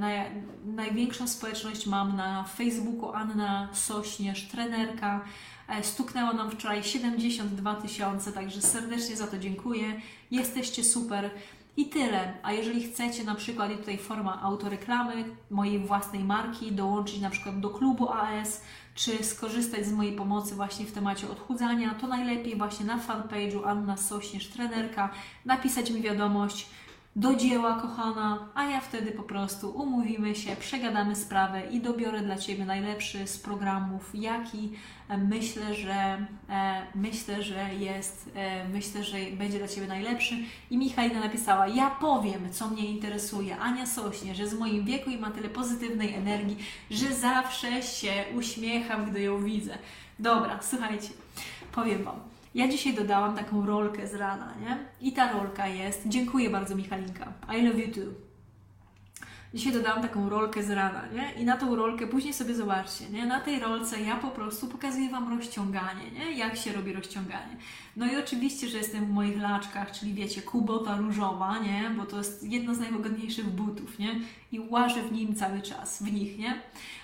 największą 0.65 1.29
społeczność 1.29 1.87
mam 1.87 2.17
na 2.17 2.45
Facebooku 2.45 3.13
Anna 3.13 3.69
Sośnierz, 3.73 4.49
trenerka. 4.49 5.25
E, 5.69 5.85
stuknęło 5.85 6.33
nam 6.33 6.51
wczoraj 6.51 6.85
72 6.85 7.75
tysiące, 7.75 8.33
także 8.33 8.63
serdecznie 8.63 9.17
za 9.17 9.27
to 9.27 9.39
dziękuję. 9.39 10.01
Jesteście 10.31 10.85
super. 10.85 11.31
I 11.77 11.87
tyle. 11.87 12.33
A 12.43 12.53
jeżeli 12.53 12.83
chcecie 12.83 13.25
na 13.25 13.35
przykład, 13.35 13.73
i 13.73 13.77
tutaj 13.77 13.99
forma 13.99 14.43
autoreklamy 14.43 15.25
mojej 15.51 15.79
własnej 15.79 16.25
marki, 16.25 16.73
dołączyć 16.73 17.21
na 17.21 17.31
przykład 17.31 17.61
do 17.61 17.71
klubu 17.71 18.09
AS, 18.13 18.63
czy 18.95 19.25
skorzystać 19.25 19.87
z 19.87 19.93
mojej 19.93 20.17
pomocy 20.17 20.55
właśnie 20.55 20.87
w 20.87 20.93
temacie 20.93 21.31
odchudzania, 21.31 21.95
to 21.95 22.07
najlepiej 22.07 22.57
właśnie 22.57 22.87
na 22.87 22.99
fanpage'u 22.99 23.65
Anna 23.65 23.97
Sośnierz 23.97 24.49
Trenerka 24.49 25.11
napisać 25.45 25.91
mi 25.91 26.03
wiadomość 26.03 26.67
do 27.17 27.35
dzieła, 27.35 27.81
kochana, 27.81 28.49
a 28.55 28.65
ja 28.65 28.81
wtedy 28.81 29.13
po 29.13 29.23
prostu 29.23 29.71
umówimy 29.71 30.35
się, 30.35 30.57
przegadamy 30.57 31.17
sprawę 31.17 31.63
i 31.71 31.81
dobiorę 31.81 32.21
dla 32.21 32.37
Ciebie 32.37 32.65
najlepszy 32.65 33.27
z 33.27 33.39
programów, 33.39 34.11
jaki 34.15 34.73
e, 35.09 35.19
myślę, 35.19 35.75
że 35.75 36.27
e, 36.49 36.87
myślę, 36.95 37.43
że 37.43 37.75
jest, 37.75 38.31
e, 38.35 38.69
myślę, 38.69 39.05
że 39.05 39.17
będzie 39.39 39.59
dla 39.59 39.69
Ciebie 39.69 39.87
najlepszy. 39.87 40.35
I 40.71 40.79
Michalina 40.79 41.21
napisała, 41.21 41.67
ja 41.67 41.91
powiem, 41.91 42.53
co 42.53 42.69
mnie 42.69 42.85
interesuje. 42.85 43.59
Ania 43.59 43.87
Sośnie, 43.87 44.35
że 44.35 44.49
z 44.49 44.55
moim 44.55 44.85
wieku 44.85 45.11
i 45.11 45.19
ma 45.19 45.31
tyle 45.31 45.49
pozytywnej 45.49 46.15
energii, 46.15 46.57
że 46.91 47.15
zawsze 47.15 47.83
się 47.83 48.13
uśmiecham, 48.37 49.11
gdy 49.11 49.23
ją 49.23 49.45
widzę. 49.45 49.79
Dobra, 50.19 50.59
słuchajcie, 50.63 51.09
powiem 51.73 52.05
Wam. 52.05 52.32
Ja 52.55 52.69
dzisiaj 52.69 52.95
dodałam 52.95 53.37
taką 53.37 53.67
rolkę 53.67 54.07
z 54.09 54.15
rana, 54.15 54.55
nie? 54.61 54.79
I 55.01 55.13
ta 55.13 55.33
rolka 55.33 55.67
jest. 55.67 56.03
Dziękuję 56.07 56.51
bardzo, 56.51 56.77
Michalinka. 56.77 57.33
I 57.59 57.63
love 57.63 57.79
you 57.79 57.95
too. 57.95 58.33
Dzisiaj 59.55 59.73
dodałam 59.73 60.03
taką 60.03 60.29
rolkę 60.29 60.63
z 60.63 60.71
rana, 60.71 61.03
nie? 61.13 61.43
I 61.43 61.45
na 61.45 61.57
tą 61.57 61.77
rolkę 61.77 62.07
później 62.07 62.35
sobie 62.35 62.55
zobaczcie, 62.55 63.11
nie? 63.11 63.27
Na 63.27 63.41
tej 63.41 63.61
rolce 63.61 64.01
ja 64.01 64.17
po 64.17 64.31
prostu 64.31 64.69
pokazuję 64.69 65.11
Wam 65.11 65.39
rozciąganie, 65.39 66.11
nie? 66.11 66.33
Jak 66.33 66.57
się 66.57 66.73
robi 66.73 66.93
rozciąganie. 66.93 67.57
No 67.97 68.07
i 68.07 68.17
oczywiście, 68.17 68.69
że 68.69 68.79
jestem 68.79 69.07
w 69.07 69.11
moich 69.11 69.41
laczkach, 69.41 69.93
czyli 69.93 70.15
wiecie, 70.15 70.43
kubota 70.43 70.97
różowa, 70.97 71.59
nie? 71.59 71.91
Bo 71.97 72.07
to 72.07 72.19
jest 72.19 72.43
jedno 72.43 72.75
z 72.75 72.79
najwygodniejszych 72.79 73.51
butów, 73.51 73.99
nie? 73.99 74.21
I 74.53 74.61
łażę 74.61 75.03
w 75.03 75.13
nim 75.13 75.35
cały 75.35 75.63
czas, 75.63 76.03
w 76.03 76.13
nich, 76.13 76.39
nie? 76.39 76.61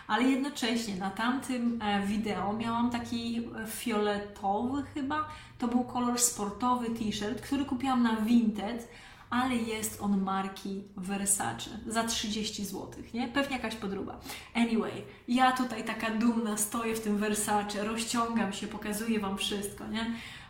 Ale 0.08 0.22
jednocześnie 0.22 0.96
na 0.96 1.10
tamtym 1.10 1.82
e, 1.82 2.06
wideo 2.06 2.52
miałam 2.52 2.90
taki 2.90 3.36
e, 3.36 3.66
fioletowy 3.66 4.82
chyba, 4.94 5.28
to 5.58 5.68
był 5.68 5.84
kolor 5.84 6.18
sportowy 6.18 6.90
t-shirt, 6.90 7.40
który 7.40 7.64
kupiłam 7.64 8.02
na 8.02 8.16
Vinted, 8.16 8.88
ale 9.30 9.56
jest 9.56 10.02
on 10.02 10.22
marki 10.22 10.82
Versace 10.96 11.70
za 11.86 12.04
30 12.04 12.64
zł, 12.64 12.90
nie? 13.14 13.28
Pewnie 13.28 13.56
jakaś 13.56 13.74
podróba. 13.74 14.20
Anyway, 14.54 15.02
ja 15.28 15.52
tutaj 15.52 15.84
taka 15.84 16.10
dumna 16.10 16.56
stoję 16.56 16.94
w 16.94 17.00
tym 17.00 17.18
Versace, 17.18 17.84
rozciągam 17.84 18.52
się, 18.52 18.66
pokazuję 18.66 19.20
Wam 19.20 19.38
wszystko, 19.38 19.86
nie? 19.86 20.06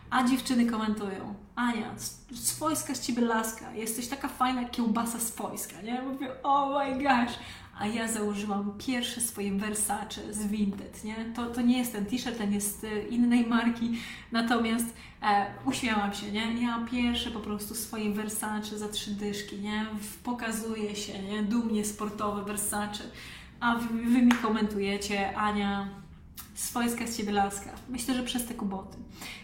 A 0.09 0.23
dziewczyny 0.23 0.65
komentują, 0.65 1.33
Ania, 1.55 1.95
swojska 2.33 2.95
z 2.95 3.01
Ciebie 3.07 3.21
laska, 3.21 3.73
jesteś 3.73 4.07
taka 4.07 4.27
fajna 4.27 4.65
kiełbasa 4.65 5.19
swojska, 5.19 5.81
nie? 5.81 6.01
Mówię, 6.01 6.27
oh 6.43 6.79
my 6.79 7.03
gosh, 7.03 7.39
a 7.79 7.87
ja 7.87 8.07
założyłam 8.07 8.73
pierwsze 8.77 9.21
swoje 9.21 9.51
Versace 9.51 10.33
z 10.33 10.47
Vinted, 10.47 11.03
nie? 11.03 11.15
To, 11.35 11.45
to 11.45 11.61
nie 11.61 11.77
jest 11.77 11.91
ten 11.91 12.05
t-shirt, 12.05 12.37
ten 12.37 12.53
jest 12.53 12.83
e, 12.83 13.07
innej 13.07 13.45
marki, 13.45 13.91
natomiast 14.31 14.93
e, 15.21 15.45
uśmiałam 15.65 16.13
się, 16.13 16.31
nie? 16.31 16.61
Ja 16.61 16.85
pierwsze 16.91 17.31
po 17.31 17.39
prostu 17.39 17.75
swoje 17.75 18.13
Versace 18.13 18.79
za 18.79 18.89
trzy 18.89 19.11
dyszki, 19.11 19.59
nie? 19.59 19.85
Pokazuje 20.23 20.95
się, 20.95 21.23
nie? 21.23 21.43
Dumnie 21.43 21.85
sportowe 21.85 22.43
Versace, 22.43 23.03
a 23.59 23.75
wy, 23.75 23.87
wy 23.87 24.21
mi 24.21 24.31
komentujecie, 24.31 25.37
Ania, 25.37 25.87
swojska 26.59 27.07
z 27.07 27.17
Ciebie 27.17 27.31
laska. 27.31 27.69
Myślę, 27.89 28.13
że 28.13 28.23
przez 28.23 28.45
te 28.45 28.53
kuboty. 28.53 28.97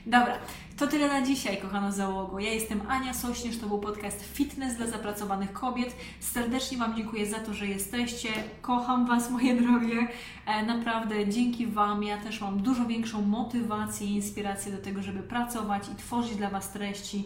Dobra, 0.05 0.37
to 0.77 0.87
tyle 0.87 1.07
na 1.07 1.21
dzisiaj, 1.21 1.57
kochana 1.57 1.91
załogo. 1.91 2.39
Ja 2.39 2.53
jestem 2.53 2.81
Ania 2.87 3.13
Sośnierz, 3.13 3.57
to 3.57 3.67
był 3.67 3.79
podcast 3.79 4.23
Fitness 4.33 4.75
dla 4.75 4.87
zapracowanych 4.87 5.53
kobiet. 5.53 5.95
Serdecznie 6.19 6.77
Wam 6.77 6.95
dziękuję 6.95 7.25
za 7.25 7.39
to, 7.39 7.53
że 7.53 7.67
jesteście. 7.67 8.29
Kocham 8.61 9.05
Was, 9.05 9.29
moje 9.29 9.55
drogie. 9.61 10.07
E, 10.45 10.65
naprawdę 10.65 11.27
dzięki 11.27 11.67
Wam 11.67 12.03
ja 12.03 12.17
też 12.17 12.41
mam 12.41 12.61
dużo 12.61 12.85
większą 12.85 13.21
motywację 13.21 14.07
i 14.07 14.15
inspirację 14.15 14.71
do 14.71 14.77
tego, 14.77 15.01
żeby 15.01 15.19
pracować 15.19 15.89
i 15.93 15.95
tworzyć 15.95 16.35
dla 16.35 16.49
Was 16.49 16.71
treści, 16.71 17.25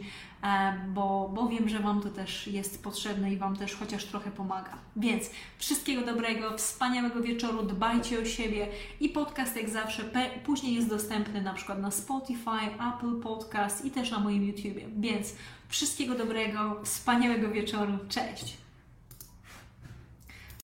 bo, 0.88 1.32
bo 1.34 1.48
wiem, 1.48 1.70
że 1.70 1.80
Wam 1.80 2.02
to 2.02 2.10
też 2.10 2.48
jest 2.48 2.84
potrzebne 2.84 3.34
i 3.34 3.38
Wam 3.38 3.56
też 3.56 3.76
chociaż 3.76 4.06
trochę 4.06 4.32
pomaga. 4.32 4.78
Więc 4.96 5.30
wszystkiego 5.58 6.06
dobrego, 6.06 6.58
wspaniałego 6.58 7.22
wieczoru, 7.22 7.64
dbajcie 7.64 8.20
o 8.20 8.26
siebie 8.26 8.68
i 9.00 9.10
podcast 9.10 9.56
jak 9.56 9.70
zawsze 9.70 10.04
później 10.44 10.76
jest 10.76 10.90
dostępny 10.90 11.42
na 11.42 11.54
przykład 11.54 11.82
na 11.82 11.92
Spotify, 11.92 12.90
Apple 12.96 13.22
Podcast 13.22 13.86
i 13.86 13.92
też 13.92 14.12
na 14.12 14.20
moim 14.20 14.44
YouTubie. 14.44 14.86
Więc 14.98 15.36
wszystkiego 15.68 16.16
dobrego, 16.16 16.82
wspaniałego 16.84 17.50
wieczoru. 17.52 17.94
Cześć! 18.10 18.69